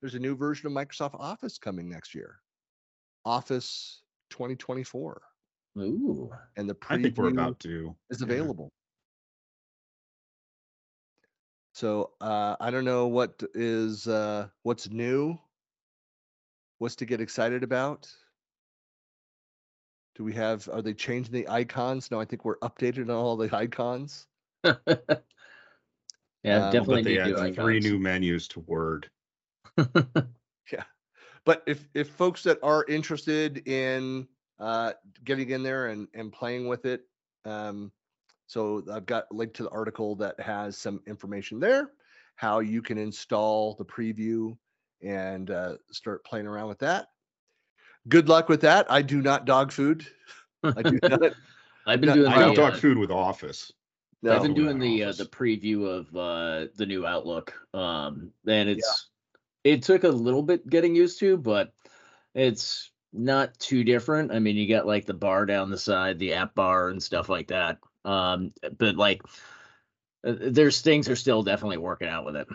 there's 0.00 0.14
a 0.14 0.18
new 0.18 0.34
version 0.36 0.66
of 0.66 0.72
Microsoft 0.72 1.14
Office 1.14 1.56
coming 1.56 1.88
next 1.88 2.14
year, 2.14 2.40
Office 3.24 4.02
2024, 4.36 5.22
Ooh. 5.78 6.30
and 6.56 6.68
the 6.68 6.76
I 6.90 7.00
think 7.00 7.16
we're 7.16 7.28
about 7.28 7.58
to. 7.60 7.96
is 8.10 8.20
yeah. 8.20 8.26
available. 8.26 8.70
So 11.72 12.12
uh, 12.20 12.56
I 12.60 12.70
don't 12.70 12.84
know 12.84 13.06
what 13.06 13.42
is 13.54 14.06
uh, 14.06 14.48
what's 14.62 14.90
new. 14.90 15.38
What's 16.78 16.96
to 16.96 17.06
get 17.06 17.20
excited 17.22 17.62
about? 17.62 18.10
Do 20.16 20.24
we 20.24 20.34
have? 20.34 20.68
Are 20.70 20.82
they 20.82 20.92
changing 20.92 21.32
the 21.32 21.48
icons? 21.48 22.10
No, 22.10 22.20
I 22.20 22.26
think 22.26 22.44
we're 22.44 22.58
updated 22.58 23.04
on 23.04 23.10
all 23.10 23.36
the 23.36 23.54
icons. 23.54 24.26
yeah, 24.64 24.74
Um, 26.44 26.72
definitely 26.72 27.02
But 27.02 27.04
they 27.04 27.24
need 27.24 27.36
add 27.36 27.54
three 27.54 27.80
new 27.80 27.98
menus 27.98 28.48
to 28.48 28.60
Word. 28.60 29.10
But 31.46 31.62
if 31.66 31.88
if 31.94 32.10
folks 32.10 32.42
that 32.42 32.58
are 32.62 32.84
interested 32.88 33.66
in 33.66 34.26
uh, 34.58 34.92
getting 35.24 35.48
in 35.48 35.62
there 35.62 35.86
and 35.86 36.08
and 36.12 36.30
playing 36.32 36.66
with 36.66 36.84
it, 36.84 37.02
um, 37.46 37.92
so 38.46 38.84
I've 38.92 39.06
got 39.06 39.24
a 39.30 39.34
link 39.34 39.54
to 39.54 39.62
the 39.62 39.70
article 39.70 40.16
that 40.16 40.38
has 40.40 40.76
some 40.76 41.00
information 41.06 41.60
there, 41.60 41.92
how 42.34 42.58
you 42.58 42.82
can 42.82 42.98
install 42.98 43.76
the 43.76 43.84
preview 43.84 44.58
and 45.02 45.50
uh, 45.50 45.76
start 45.92 46.24
playing 46.24 46.46
around 46.48 46.68
with 46.68 46.80
that. 46.80 47.08
Good 48.08 48.28
luck 48.28 48.48
with 48.48 48.60
that. 48.62 48.90
I 48.90 49.00
do 49.02 49.22
not 49.22 49.46
dog 49.46 49.70
food. 49.70 50.04
I 50.64 50.82
do 50.82 50.98
not. 51.08 51.32
I've 51.86 52.00
been 52.00 52.08
No, 52.08 52.14
doing 52.16 52.32
I 52.32 52.38
the, 52.38 52.44
have 52.46 52.54
dog 52.56 52.72
uh, 52.74 52.76
food 52.76 52.98
with 52.98 53.12
Office. 53.12 53.72
No. 54.22 54.34
I've 54.34 54.42
been 54.42 54.54
doing 54.54 54.80
the 54.80 55.04
uh, 55.04 55.12
the 55.12 55.26
preview 55.26 55.86
of 55.86 56.16
uh, 56.16 56.72
the 56.74 56.86
new 56.86 57.06
Outlook, 57.06 57.54
um, 57.72 58.32
and 58.48 58.68
it's 58.68 59.10
it 59.66 59.82
took 59.82 60.04
a 60.04 60.08
little 60.08 60.42
bit 60.42 60.68
getting 60.68 60.94
used 60.94 61.18
to, 61.18 61.36
but 61.36 61.72
it's 62.34 62.92
not 63.12 63.58
too 63.58 63.82
different. 63.82 64.30
I 64.30 64.38
mean, 64.38 64.54
you 64.54 64.68
got 64.68 64.86
like 64.86 65.06
the 65.06 65.14
bar 65.14 65.44
down 65.44 65.70
the 65.70 65.78
side, 65.78 66.20
the 66.20 66.34
app 66.34 66.54
bar, 66.54 66.88
and 66.88 67.02
stuff 67.02 67.28
like 67.28 67.48
that. 67.48 67.78
Um, 68.04 68.52
but 68.78 68.94
like, 68.94 69.22
uh, 70.24 70.34
there's 70.40 70.82
things 70.82 71.08
are 71.08 71.16
still 71.16 71.42
definitely 71.42 71.78
working 71.78 72.08
out 72.08 72.24
with 72.24 72.36
it. 72.36 72.46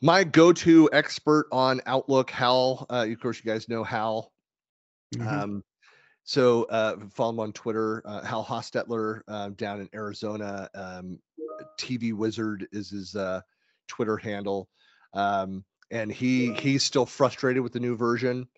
My 0.00 0.22
go-to 0.22 0.88
expert 0.92 1.48
on 1.50 1.80
Outlook, 1.84 2.30
Hal. 2.30 2.86
Uh, 2.88 3.06
of 3.10 3.20
course, 3.20 3.40
you 3.42 3.50
guys 3.50 3.68
know 3.68 3.82
Hal. 3.82 4.32
Mhm. 5.14 5.26
Um, 5.26 5.64
so 6.22 6.62
uh, 6.64 6.96
follow 7.12 7.30
him 7.30 7.40
on 7.40 7.52
Twitter, 7.52 8.02
uh, 8.04 8.22
Hal 8.22 8.44
Hostetler 8.44 9.22
uh, 9.26 9.48
down 9.50 9.80
in 9.80 9.88
Arizona. 9.92 10.70
Um, 10.76 11.18
TV 11.76 12.12
Wizard 12.12 12.68
is 12.70 12.90
his 12.90 13.16
uh, 13.16 13.40
Twitter 13.88 14.16
handle, 14.16 14.68
um, 15.12 15.64
and 15.90 16.10
he 16.10 16.52
he's 16.54 16.84
still 16.84 17.06
frustrated 17.06 17.62
with 17.62 17.72
the 17.72 17.80
new 17.80 17.96
version. 17.96 18.48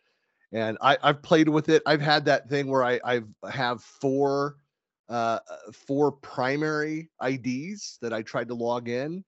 And 0.53 0.77
I, 0.83 0.99
I've 1.03 1.23
played 1.23 1.49
with 1.49 1.71
it. 1.71 1.83
I've 1.87 2.03
had 2.03 2.27
that 2.27 2.49
thing 2.49 2.67
where 2.69 2.85
I 2.85 3.01
I've 3.05 3.29
have 3.51 3.83
four 3.83 4.57
uh, 5.09 5.39
four 5.87 6.13
primary 6.13 7.11
IDs 7.23 7.99
that 8.03 8.13
I 8.13 8.23
tried 8.23 8.49
to 8.49 8.55
log 8.55 8.89
in, 8.89 9.25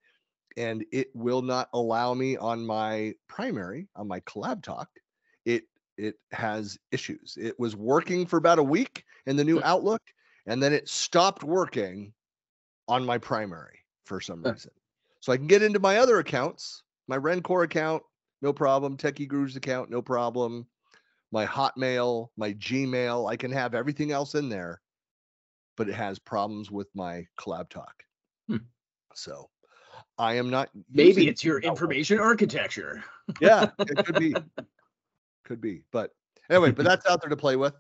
and 0.56 0.84
it 0.92 1.08
will 1.14 1.42
not 1.42 1.68
allow 1.72 2.14
me 2.14 2.36
on 2.36 2.64
my 2.64 3.14
primary 3.28 3.88
on 3.96 4.06
my 4.08 4.20
collab 4.20 4.62
talk. 4.62 4.88
It 5.44 5.64
it 5.96 6.16
has 6.32 6.78
issues. 6.92 7.38
It 7.40 7.58
was 7.58 7.74
working 7.74 8.26
for 8.26 8.36
about 8.36 8.58
a 8.58 8.62
week 8.62 9.04
in 9.26 9.36
the 9.36 9.44
new. 9.44 9.60
Outlook, 9.62 10.02
and 10.46 10.62
then 10.62 10.72
it 10.72 10.88
stopped 10.88 11.42
working 11.42 12.12
on 12.86 13.04
my 13.04 13.18
primary 13.18 13.80
for 14.04 14.20
some 14.20 14.42
reason. 14.42 14.70
So 15.20 15.32
I 15.32 15.38
can 15.38 15.46
get 15.46 15.62
into 15.62 15.80
my 15.80 15.98
other 15.98 16.18
accounts, 16.18 16.82
my 17.08 17.18
Rencore 17.18 17.64
account, 17.64 18.02
no 18.42 18.52
problem. 18.52 18.96
Techie 18.96 19.28
Gurus 19.28 19.56
account, 19.56 19.90
no 19.90 20.02
problem. 20.02 20.66
My 21.32 21.46
Hotmail, 21.46 22.28
my 22.36 22.52
Gmail, 22.54 23.30
I 23.30 23.36
can 23.36 23.50
have 23.50 23.74
everything 23.74 24.12
else 24.12 24.34
in 24.34 24.48
there, 24.48 24.80
but 25.76 25.88
it 25.88 25.94
has 25.94 26.18
problems 26.18 26.70
with 26.70 26.88
my 26.94 27.26
collab 27.38 27.68
talk. 27.68 28.04
Hmm. 28.48 28.58
So 29.14 29.48
I 30.18 30.34
am 30.34 30.50
not. 30.50 30.70
Maybe 30.92 31.28
it's 31.28 31.44
your 31.44 31.58
information 31.58 32.20
architecture. 32.20 33.02
yeah, 33.40 33.70
it 33.80 33.96
could 34.06 34.18
be. 34.18 34.34
Could 35.44 35.60
be. 35.60 35.82
But 35.90 36.10
anyway, 36.50 36.70
but 36.70 36.84
that's 36.84 37.06
out 37.06 37.20
there 37.20 37.30
to 37.30 37.36
play 37.36 37.56
with. 37.56 37.74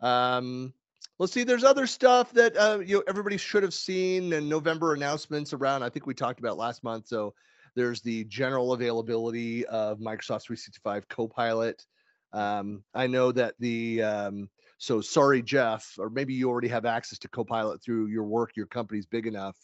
Um, 0.00 0.72
let's 1.18 1.32
see. 1.32 1.44
There's 1.44 1.64
other 1.64 1.86
stuff 1.86 2.32
that 2.32 2.56
uh, 2.56 2.78
you 2.84 2.96
know 2.96 3.02
everybody 3.08 3.36
should 3.36 3.62
have 3.62 3.74
seen 3.74 4.32
and 4.32 4.48
November 4.48 4.94
announcements 4.94 5.52
around. 5.52 5.82
I 5.82 5.90
think 5.90 6.06
we 6.06 6.14
talked 6.14 6.40
about 6.40 6.56
last 6.56 6.82
month. 6.82 7.08
So 7.08 7.34
there's 7.78 8.00
the 8.00 8.24
general 8.24 8.72
availability 8.72 9.64
of 9.66 10.00
Microsoft 10.00 10.42
365 10.42 11.08
Copilot. 11.08 11.86
Um, 12.32 12.82
I 12.92 13.06
know 13.06 13.30
that 13.30 13.54
the 13.60 14.02
um, 14.02 14.50
so 14.78 15.00
sorry, 15.00 15.42
Geoff, 15.42 15.94
or 15.96 16.10
maybe 16.10 16.34
you 16.34 16.48
already 16.48 16.66
have 16.66 16.84
access 16.84 17.20
to 17.20 17.28
Copilot 17.28 17.80
through 17.80 18.06
your 18.08 18.24
work. 18.24 18.56
Your 18.56 18.66
company's 18.66 19.06
big 19.06 19.28
enough. 19.28 19.56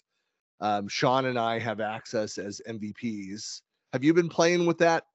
Um, 0.61 0.87
Sean 0.87 1.27
and 1.27 1.37
I 1.37 1.59
have 1.59 1.81
access 1.81 2.39
as 2.39 2.63
MVPs. 2.69 3.63
Have 3.93 4.05
you 4.05 4.15
been 4.15 4.29
playing 4.29 4.65
with 4.65 4.79
that 4.79 5.07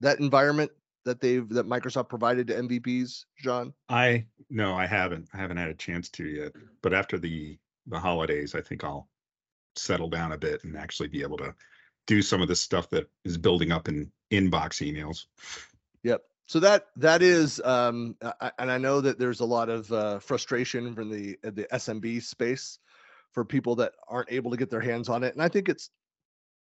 that 0.00 0.18
environment 0.18 0.72
that 1.04 1.20
they've 1.20 1.48
that 1.50 1.68
Microsoft 1.68 2.08
provided 2.08 2.48
to 2.48 2.54
MVPs, 2.54 3.26
Sean? 3.36 3.72
I 3.88 4.26
no, 4.50 4.74
I 4.74 4.86
haven't. 4.86 5.28
I 5.32 5.36
haven't 5.36 5.56
had 5.56 5.68
a 5.68 5.74
chance 5.74 6.08
to 6.10 6.24
yet. 6.24 6.52
But 6.82 6.94
after 6.94 7.16
the 7.16 7.56
the 7.86 8.00
holidays, 8.00 8.56
I 8.56 8.60
think 8.60 8.82
I'll 8.82 9.08
settle 9.76 10.10
down 10.10 10.32
a 10.32 10.38
bit 10.38 10.64
and 10.64 10.76
actually 10.76 11.08
be 11.08 11.22
able 11.22 11.38
to 11.38 11.54
do 12.06 12.22
some 12.22 12.42
of 12.42 12.48
the 12.48 12.56
stuff 12.56 12.90
that 12.90 13.08
is 13.24 13.38
building 13.38 13.72
up 13.72 13.88
in 13.88 14.10
inbox 14.30 14.80
emails. 14.82 15.26
Yep. 16.02 16.22
So 16.46 16.60
that 16.60 16.88
that 16.96 17.22
is, 17.22 17.60
um, 17.64 18.16
I- 18.40 18.52
and 18.58 18.70
I 18.70 18.78
know 18.78 19.00
that 19.00 19.18
there's 19.18 19.40
a 19.40 19.44
lot 19.44 19.68
of 19.68 19.90
uh, 19.92 20.18
frustration 20.18 20.94
from 20.94 21.10
the 21.10 21.38
uh, 21.44 21.50
the 21.50 21.66
SMB 21.72 22.22
space 22.22 22.78
for 23.30 23.44
people 23.44 23.76
that 23.76 23.92
aren't 24.08 24.30
able 24.32 24.50
to 24.50 24.56
get 24.56 24.68
their 24.70 24.80
hands 24.80 25.08
on 25.08 25.22
it, 25.22 25.32
and 25.32 25.42
I 25.42 25.48
think 25.48 25.68
it's, 25.70 25.88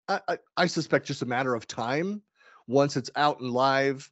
I, 0.07 0.19
I, 0.27 0.37
I 0.57 0.65
suspect 0.67 1.07
just 1.07 1.23
a 1.23 1.25
matter 1.25 1.55
of 1.55 1.65
time 1.65 2.21
once 2.67 2.95
it's 2.97 3.09
out 3.15 3.39
and 3.39 3.51
live. 3.51 4.11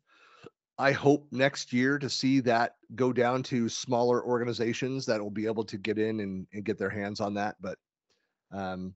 I 0.80 0.92
hope 0.92 1.28
next 1.32 1.74
year 1.74 1.98
to 2.00 2.10
see 2.10 2.40
that 2.42 2.76
go 2.96 3.12
down 3.12 3.42
to 3.44 3.68
smaller 3.68 4.24
organizations 4.24 5.06
that 5.08 5.22
will 5.22 5.32
be 5.32 5.48
able 5.48 5.64
to 5.66 5.78
get 5.78 5.98
in 5.98 6.20
and, 6.20 6.48
and 6.54 6.64
get 6.64 6.78
their 6.78 6.90
hands 6.90 7.20
on 7.20 7.34
that. 7.36 7.56
But 7.60 7.78
um, 8.52 8.94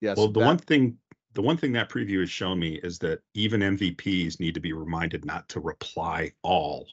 yes, 0.00 0.16
Well, 0.16 0.26
the 0.28 0.40
that- 0.40 0.46
one 0.46 0.58
thing 0.58 0.98
the 1.34 1.42
one 1.42 1.56
thing 1.56 1.72
that 1.72 1.88
preview 1.88 2.20
has 2.20 2.30
shown 2.30 2.58
me 2.58 2.80
is 2.82 2.98
that 3.00 3.20
even 3.34 3.60
MVPs 3.60 4.40
need 4.40 4.54
to 4.54 4.60
be 4.60 4.72
reminded 4.72 5.24
not 5.24 5.48
to 5.50 5.60
reply 5.60 6.32
all 6.42 6.86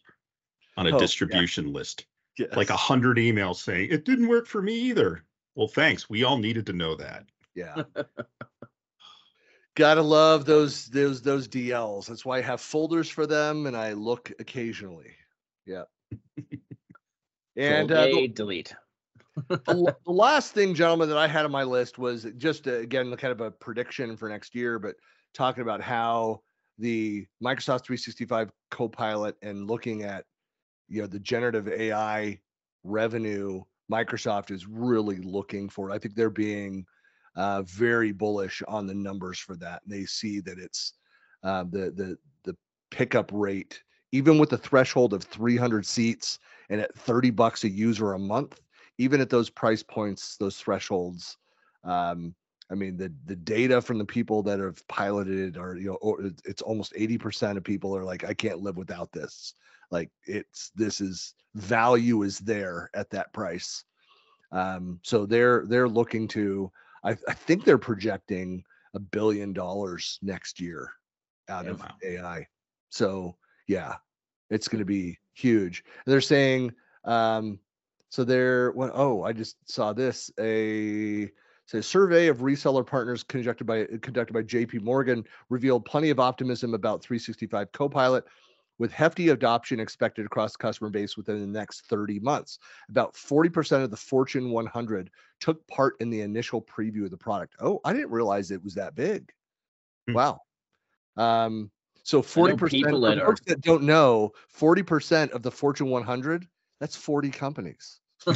on 0.77 0.85
a 0.85 0.89
Oh, 0.89 0.93
yeah. 0.93 0.99
distribution 0.99 1.73
list. 1.73 2.05
Like 2.55 2.69
a 2.69 2.75
hundred 2.77 3.17
emails 3.17 3.55
saying 3.55 3.89
it 3.91 4.05
didn't 4.05 4.27
work 4.27 4.45
for 4.45 4.61
me 4.61 4.75
either. 4.75 5.23
Well, 5.55 5.67
thanks. 5.67 6.07
We 6.07 6.23
all 6.23 6.37
needed 6.37 6.67
to 6.67 6.73
know 6.73 6.95
that. 6.97 7.25
Yeah. 7.55 7.81
Gotta 9.75 10.01
love 10.03 10.45
those 10.45 10.85
those 10.87 11.21
those 11.23 11.47
DLs. 11.47 12.05
That's 12.07 12.25
why 12.25 12.37
I 12.37 12.41
have 12.41 12.61
folders 12.61 13.09
for 13.09 13.25
them 13.27 13.65
and 13.65 13.75
I 13.75 13.93
look 13.93 14.31
occasionally. 14.39 15.11
Yeah. 15.65 15.83
and 17.55 17.91
uh, 17.91 18.03
Control 18.03 18.13
the- 18.13 18.23
A, 18.25 18.27
delete. 18.27 18.75
The, 19.49 19.95
the 20.05 20.11
last 20.11 20.53
thing, 20.53 20.73
gentlemen, 20.73 21.09
that 21.09 21.17
I 21.17 21.27
had 21.27 21.45
on 21.45 21.51
my 21.51 21.63
list 21.63 21.97
was 21.97 22.27
just 22.37 22.67
uh, 22.67 22.73
again 22.73 23.15
kind 23.17 23.31
of 23.31 23.41
a 23.41 23.51
prediction 23.51 24.17
for 24.17 24.29
next 24.29 24.55
year, 24.55 24.79
but 24.79 24.95
talking 25.33 25.61
about 25.61 25.81
how 25.81 26.41
the 26.79 27.25
Microsoft 27.43 27.85
365 27.85 28.51
Copilot 28.71 29.35
and 29.41 29.67
looking 29.67 30.03
at 30.03 30.25
you 30.89 31.01
know 31.01 31.07
the 31.07 31.19
generative 31.19 31.67
AI 31.67 32.39
revenue 32.83 33.61
Microsoft 33.91 34.51
is 34.51 34.67
really 34.67 35.17
looking 35.17 35.69
for. 35.69 35.91
I 35.91 35.99
think 35.99 36.15
they're 36.15 36.29
being 36.29 36.85
uh, 37.35 37.61
very 37.63 38.11
bullish 38.11 38.61
on 38.67 38.87
the 38.87 38.93
numbers 38.93 39.39
for 39.39 39.55
that. 39.57 39.81
And 39.83 39.93
they 39.93 40.05
see 40.05 40.39
that 40.41 40.59
it's 40.59 40.93
uh, 41.43 41.63
the 41.63 41.91
the 41.91 42.17
the 42.43 42.57
pickup 42.91 43.29
rate, 43.33 43.81
even 44.11 44.37
with 44.37 44.49
the 44.49 44.57
threshold 44.57 45.13
of 45.13 45.23
300 45.23 45.85
seats 45.85 46.39
and 46.69 46.81
at 46.81 46.95
30 46.95 47.29
bucks 47.31 47.63
a 47.63 47.69
user 47.69 48.13
a 48.13 48.19
month, 48.19 48.59
even 48.97 49.21
at 49.21 49.29
those 49.29 49.49
price 49.49 49.83
points, 49.83 50.37
those 50.37 50.57
thresholds. 50.57 51.37
Um, 51.83 52.35
I 52.71 52.75
mean, 52.75 52.97
the 52.97 53.13
the 53.25 53.35
data 53.35 53.81
from 53.81 53.97
the 53.97 54.05
people 54.05 54.43
that 54.43 54.59
have 54.59 54.85
piloted 54.87 55.57
are 55.57 55.77
you 55.77 55.97
know 56.01 56.31
it's 56.45 56.61
almost 56.61 56.93
80% 56.93 57.57
of 57.57 57.63
people 57.63 57.95
are 57.95 58.03
like, 58.03 58.23
I 58.23 58.33
can't 58.33 58.61
live 58.61 58.77
without 58.77 59.11
this. 59.11 59.53
Like 59.91 60.11
it's 60.25 60.71
this 60.75 60.99
is 60.99 61.33
value 61.55 62.23
is 62.23 62.39
there 62.39 62.89
at 62.93 63.09
that 63.11 63.31
price. 63.33 63.85
Um, 64.51 64.99
so 65.03 65.25
they're 65.25 65.65
they're 65.67 65.89
looking 65.89 66.27
to 66.29 66.71
I, 67.03 67.11
I 67.27 67.33
think 67.33 67.63
they're 67.63 67.77
projecting 67.77 68.63
a 68.93 68.99
billion 68.99 69.53
dollars 69.53 70.19
next 70.21 70.59
year 70.59 70.91
out 71.49 71.65
Yeah, 71.65 71.71
of 71.71 71.79
wow. 71.79 71.95
AI. 72.03 72.47
So 72.89 73.37
yeah, 73.67 73.95
it's 74.49 74.67
going 74.67 74.79
to 74.79 74.85
be 74.85 75.17
huge. 75.33 75.83
And 76.05 76.11
they're 76.11 76.21
saying, 76.21 76.73
um, 77.05 77.59
so 78.09 78.23
they're 78.23 78.71
what? 78.71 78.91
Oh, 78.93 79.23
I 79.23 79.33
just 79.33 79.57
saw 79.69 79.93
this 79.93 80.31
a 80.39 81.29
so 81.65 81.79
a 81.79 81.83
survey 81.83 82.27
of 82.27 82.37
reseller 82.37 82.85
partners 82.85 83.23
conducted 83.23 83.65
by 83.65 83.85
conducted 84.01 84.33
by 84.33 84.41
J.P. 84.41 84.79
Morgan 84.79 85.25
revealed 85.49 85.85
plenty 85.85 86.09
of 86.09 86.19
optimism 86.19 86.73
about 86.73 87.01
365 87.01 87.71
Copilot, 87.73 88.23
with 88.79 88.91
hefty 88.91 89.29
adoption 89.29 89.79
expected 89.79 90.25
across 90.25 90.53
the 90.53 90.59
customer 90.59 90.89
base 90.89 91.17
within 91.17 91.39
the 91.39 91.47
next 91.59 91.85
30 91.87 92.19
months. 92.19 92.59
About 92.89 93.13
40% 93.15 93.83
of 93.83 93.91
the 93.91 93.97
Fortune 93.97 94.51
100 94.51 95.09
took 95.39 95.67
part 95.67 95.95
in 95.99 96.09
the 96.09 96.21
initial 96.21 96.61
preview 96.61 97.03
of 97.03 97.11
the 97.11 97.17
product. 97.17 97.55
Oh, 97.59 97.81
I 97.83 97.93
didn't 97.93 98.11
realize 98.11 98.51
it 98.51 98.63
was 98.63 98.75
that 98.75 98.95
big. 98.95 99.31
Hmm. 100.07 100.13
Wow. 100.13 100.41
Um, 101.17 101.71
so 102.03 102.21
40% 102.21 102.69
people 102.69 103.01
that 103.01 103.19
are- 103.19 103.25
folks 103.25 103.41
that 103.47 103.61
don't 103.61 103.83
know, 103.83 104.31
40% 104.57 105.31
of 105.31 105.41
the 105.41 105.51
Fortune 105.51 105.89
100, 105.89 106.47
that's 106.79 106.95
40 106.95 107.31
companies. 107.31 107.99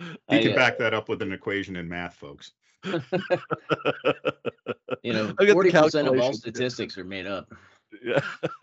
You 0.00 0.16
I, 0.28 0.42
can 0.42 0.52
uh, 0.52 0.56
back 0.56 0.78
that 0.78 0.94
up 0.94 1.08
with 1.08 1.22
an 1.22 1.32
equation 1.32 1.76
in 1.76 1.88
math, 1.88 2.14
folks. 2.14 2.52
you 2.84 3.00
know, 5.12 5.34
I 5.38 5.44
got 5.44 5.46
the 5.46 5.52
forty 5.52 5.72
percent 5.72 6.06
of 6.06 6.20
all 6.20 6.32
statistics 6.32 6.96
are 6.96 7.04
made 7.04 7.26
up. 7.26 7.52
Yeah. 8.04 8.20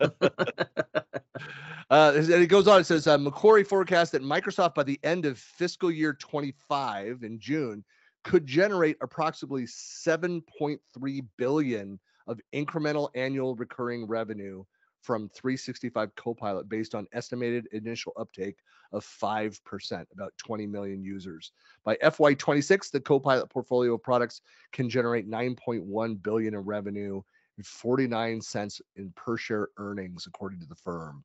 uh, 1.90 2.12
and 2.14 2.30
it 2.30 2.48
goes 2.48 2.66
on. 2.66 2.80
It 2.80 2.84
says 2.84 3.06
uh, 3.06 3.18
Macquarie 3.18 3.64
forecasts 3.64 4.10
that 4.12 4.22
Microsoft 4.22 4.74
by 4.74 4.84
the 4.84 4.98
end 5.02 5.26
of 5.26 5.38
fiscal 5.38 5.90
year 5.90 6.14
25 6.14 7.22
in 7.22 7.38
June 7.38 7.84
could 8.24 8.46
generate 8.46 8.96
approximately 9.02 9.64
7.3 9.64 11.26
billion 11.36 12.00
of 12.26 12.40
incremental 12.54 13.10
annual 13.14 13.54
recurring 13.54 14.06
revenue 14.06 14.64
from 15.06 15.28
365 15.28 16.14
Copilot 16.16 16.68
based 16.68 16.94
on 16.96 17.06
estimated 17.12 17.68
initial 17.70 18.12
uptake 18.16 18.58
of 18.92 19.04
5%, 19.04 20.06
about 20.12 20.32
20 20.36 20.66
million 20.66 21.02
users. 21.02 21.52
By 21.84 21.94
FY26, 21.96 22.90
the 22.90 23.00
Copilot 23.00 23.48
portfolio 23.48 23.94
of 23.94 24.02
products 24.02 24.40
can 24.72 24.90
generate 24.90 25.30
9.1 25.30 26.22
billion 26.22 26.54
in 26.54 26.60
revenue 26.60 27.22
and 27.56 27.64
49 27.64 28.40
cents 28.40 28.82
in 28.96 29.12
per 29.14 29.36
share 29.36 29.68
earnings, 29.78 30.26
according 30.26 30.58
to 30.60 30.66
the 30.66 30.74
firm. 30.74 31.24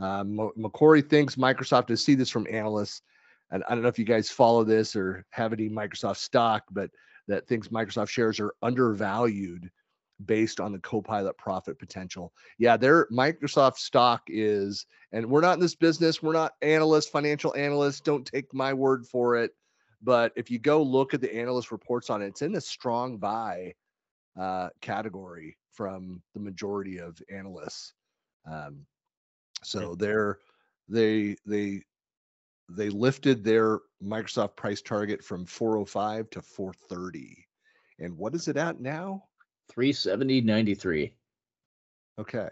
Um, 0.00 0.34
Mo- 0.34 0.52
Macquarie 0.56 1.00
thinks 1.00 1.36
Microsoft 1.36 1.86
to 1.86 1.96
see 1.96 2.16
this 2.16 2.30
from 2.30 2.48
analysts, 2.50 3.02
and 3.52 3.62
I 3.68 3.74
don't 3.74 3.82
know 3.82 3.88
if 3.88 3.98
you 3.98 4.04
guys 4.04 4.28
follow 4.28 4.64
this 4.64 4.96
or 4.96 5.24
have 5.30 5.52
any 5.52 5.68
Microsoft 5.68 6.16
stock, 6.16 6.64
but 6.72 6.90
that 7.28 7.46
thinks 7.46 7.68
Microsoft 7.68 8.08
shares 8.08 8.40
are 8.40 8.54
undervalued 8.60 9.70
based 10.26 10.60
on 10.60 10.72
the 10.72 10.78
Copilot 10.78 11.36
profit 11.38 11.78
potential. 11.78 12.32
Yeah, 12.58 12.76
their 12.76 13.06
Microsoft 13.06 13.76
stock 13.76 14.22
is, 14.28 14.86
and 15.12 15.26
we're 15.26 15.40
not 15.40 15.54
in 15.54 15.60
this 15.60 15.74
business. 15.74 16.22
We're 16.22 16.32
not 16.32 16.54
analysts, 16.62 17.08
financial 17.08 17.54
analysts. 17.56 18.00
Don't 18.00 18.26
take 18.26 18.52
my 18.52 18.72
word 18.72 19.06
for 19.06 19.36
it. 19.36 19.52
But 20.02 20.32
if 20.36 20.50
you 20.50 20.58
go 20.58 20.82
look 20.82 21.14
at 21.14 21.20
the 21.20 21.34
analyst 21.34 21.72
reports 21.72 22.10
on 22.10 22.22
it, 22.22 22.26
it's 22.26 22.42
in 22.42 22.54
a 22.56 22.60
strong 22.60 23.16
buy 23.16 23.74
uh, 24.38 24.68
category 24.80 25.56
from 25.72 26.22
the 26.34 26.40
majority 26.40 26.98
of 26.98 27.20
analysts. 27.30 27.94
Um, 28.50 28.86
so 29.62 29.94
they're 29.94 30.38
they 30.88 31.36
they 31.46 31.82
they 32.68 32.90
lifted 32.90 33.44
their 33.44 33.80
Microsoft 34.02 34.56
price 34.56 34.82
target 34.82 35.22
from 35.22 35.46
405 35.46 36.30
to 36.30 36.42
430. 36.42 37.46
And 37.98 38.16
what 38.16 38.34
is 38.34 38.48
it 38.48 38.56
at 38.56 38.80
now? 38.80 39.24
Three 39.68 39.92
seventy 39.92 40.40
ninety 40.40 40.74
three. 40.74 41.14
Okay. 42.18 42.48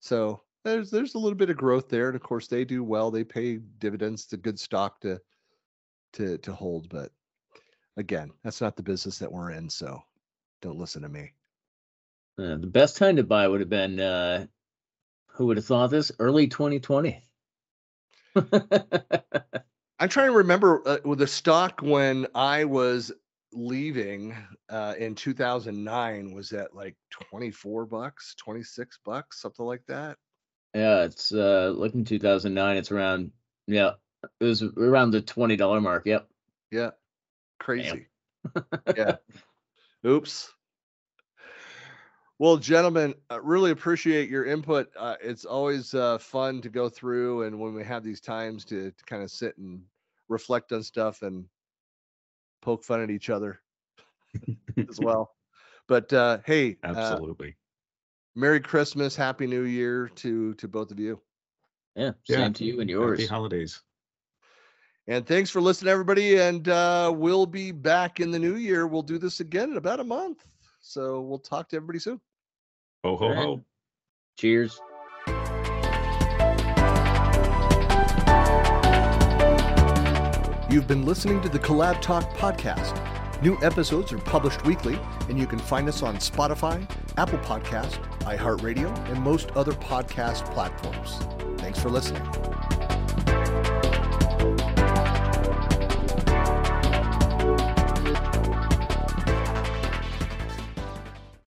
So 0.00 0.42
there's 0.64 0.90
there's 0.90 1.14
a 1.14 1.18
little 1.18 1.36
bit 1.36 1.50
of 1.50 1.56
growth 1.56 1.88
there. 1.88 2.08
And 2.08 2.16
of 2.16 2.22
course 2.22 2.46
they 2.46 2.64
do 2.64 2.82
well. 2.82 3.10
They 3.10 3.24
pay 3.24 3.58
dividends. 3.78 4.24
It's 4.24 4.32
a 4.32 4.38
good 4.38 4.58
stock 4.58 5.00
to 5.00 5.20
to 6.14 6.38
to 6.38 6.52
hold. 6.52 6.88
But 6.88 7.10
again, 7.96 8.30
that's 8.42 8.60
not 8.60 8.76
the 8.76 8.82
business 8.82 9.18
that 9.18 9.32
we're 9.32 9.50
in. 9.50 9.68
So 9.68 10.00
don't 10.62 10.78
listen 10.78 11.02
to 11.02 11.08
me. 11.08 11.32
Uh, 12.38 12.56
the 12.56 12.66
best 12.66 12.96
time 12.96 13.16
to 13.16 13.22
buy 13.22 13.46
would 13.46 13.60
have 13.60 13.70
been 13.70 14.00
uh, 14.00 14.46
who 15.28 15.46
would 15.46 15.56
have 15.56 15.66
thought 15.66 15.90
this? 15.90 16.10
Early 16.18 16.46
2020. 16.46 17.22
I'm 20.00 20.08
trying 20.08 20.30
to 20.30 20.36
remember 20.36 20.82
uh, 20.86 20.98
with 21.04 21.20
the 21.20 21.26
stock 21.26 21.80
when 21.82 22.26
I 22.34 22.64
was 22.64 23.12
leaving 23.54 24.36
uh, 24.68 24.94
in 24.98 25.14
2009 25.14 26.34
was 26.34 26.52
at 26.52 26.74
like 26.74 26.96
24 27.10 27.86
bucks, 27.86 28.34
26 28.38 28.98
bucks, 29.04 29.40
something 29.40 29.64
like 29.64 29.82
that. 29.86 30.18
yeah, 30.74 31.04
it's 31.04 31.32
uh, 31.32 31.72
looking 31.76 32.04
2009. 32.04 32.76
It's 32.76 32.90
around 32.90 33.30
yeah, 33.66 33.92
it 34.40 34.44
was 34.44 34.62
around 34.62 35.12
the 35.12 35.22
twenty 35.22 35.56
dollar 35.56 35.80
mark. 35.80 36.06
Yep. 36.06 36.28
Yeah. 36.70 36.90
Crazy. 37.60 38.06
yeah. 38.96 39.16
Oops. 40.06 40.52
Well, 42.38 42.56
gentlemen, 42.56 43.14
I 43.30 43.36
really 43.36 43.70
appreciate 43.70 44.28
your 44.28 44.44
input. 44.44 44.90
Uh, 44.98 45.14
it's 45.22 45.44
always 45.44 45.94
uh, 45.94 46.18
fun 46.18 46.60
to 46.62 46.68
go 46.68 46.88
through, 46.88 47.44
and 47.44 47.58
when 47.60 47.74
we 47.74 47.84
have 47.84 48.02
these 48.02 48.20
times 48.20 48.64
to, 48.66 48.90
to 48.90 49.04
kind 49.04 49.22
of 49.22 49.30
sit 49.30 49.56
and 49.56 49.82
reflect 50.28 50.72
on 50.72 50.82
stuff 50.82 51.22
and 51.22 51.46
poke 52.64 52.82
fun 52.82 53.02
at 53.02 53.10
each 53.10 53.30
other 53.30 53.60
as 54.88 54.98
well. 54.98 55.30
But 55.86 56.12
uh, 56.12 56.38
hey, 56.46 56.78
uh, 56.82 56.88
Absolutely. 56.96 57.56
Merry 58.34 58.60
Christmas, 58.60 59.14
Happy 59.14 59.46
New 59.46 59.64
Year 59.64 60.08
to 60.16 60.54
to 60.54 60.66
both 60.66 60.90
of 60.90 60.98
you, 60.98 61.20
Yeah. 61.94 62.12
Yeah. 62.26 62.36
Same 62.36 62.52
to 62.54 62.64
you 62.64 62.80
and 62.80 62.90
yours. 62.90 63.20
Happy 63.20 63.28
holidays. 63.28 63.82
and 65.06 65.26
thanks 65.26 65.50
for 65.50 65.60
listening, 65.60 65.92
everybody. 65.92 66.38
And 66.38 66.68
uh, 66.68 67.12
we'll 67.14 67.46
be 67.46 67.70
back 67.70 68.20
in 68.20 68.30
the 68.30 68.38
new 68.38 68.56
year. 68.56 68.86
We'll 68.86 69.02
do 69.02 69.18
this 69.18 69.40
again 69.40 69.70
in 69.70 69.76
about 69.76 70.00
a 70.00 70.04
month, 70.04 70.46
so 70.80 71.20
we'll 71.20 71.38
talk 71.38 71.68
to 71.68 71.76
everybody 71.76 71.98
soon. 71.98 72.20
Ho 73.04 73.16
ho 73.16 73.24
All 73.26 73.30
right. 73.30 73.44
ho. 73.44 73.64
Cheers. 74.38 74.80
You've 80.74 80.88
been 80.88 81.06
listening 81.06 81.40
to 81.42 81.48
the 81.48 81.60
Collab 81.60 82.00
Talk 82.00 82.28
podcast. 82.34 83.00
New 83.40 83.56
episodes 83.62 84.12
are 84.12 84.18
published 84.18 84.64
weekly, 84.64 84.98
and 85.28 85.38
you 85.38 85.46
can 85.46 85.60
find 85.60 85.88
us 85.88 86.02
on 86.02 86.16
Spotify, 86.16 86.84
Apple 87.16 87.38
Podcast, 87.38 88.02
iHeartRadio, 88.22 88.92
and 89.08 89.22
most 89.22 89.52
other 89.52 89.70
podcast 89.70 90.52
platforms. 90.52 91.20
Thanks 91.60 91.78
for 91.78 91.90
listening. 91.90 92.24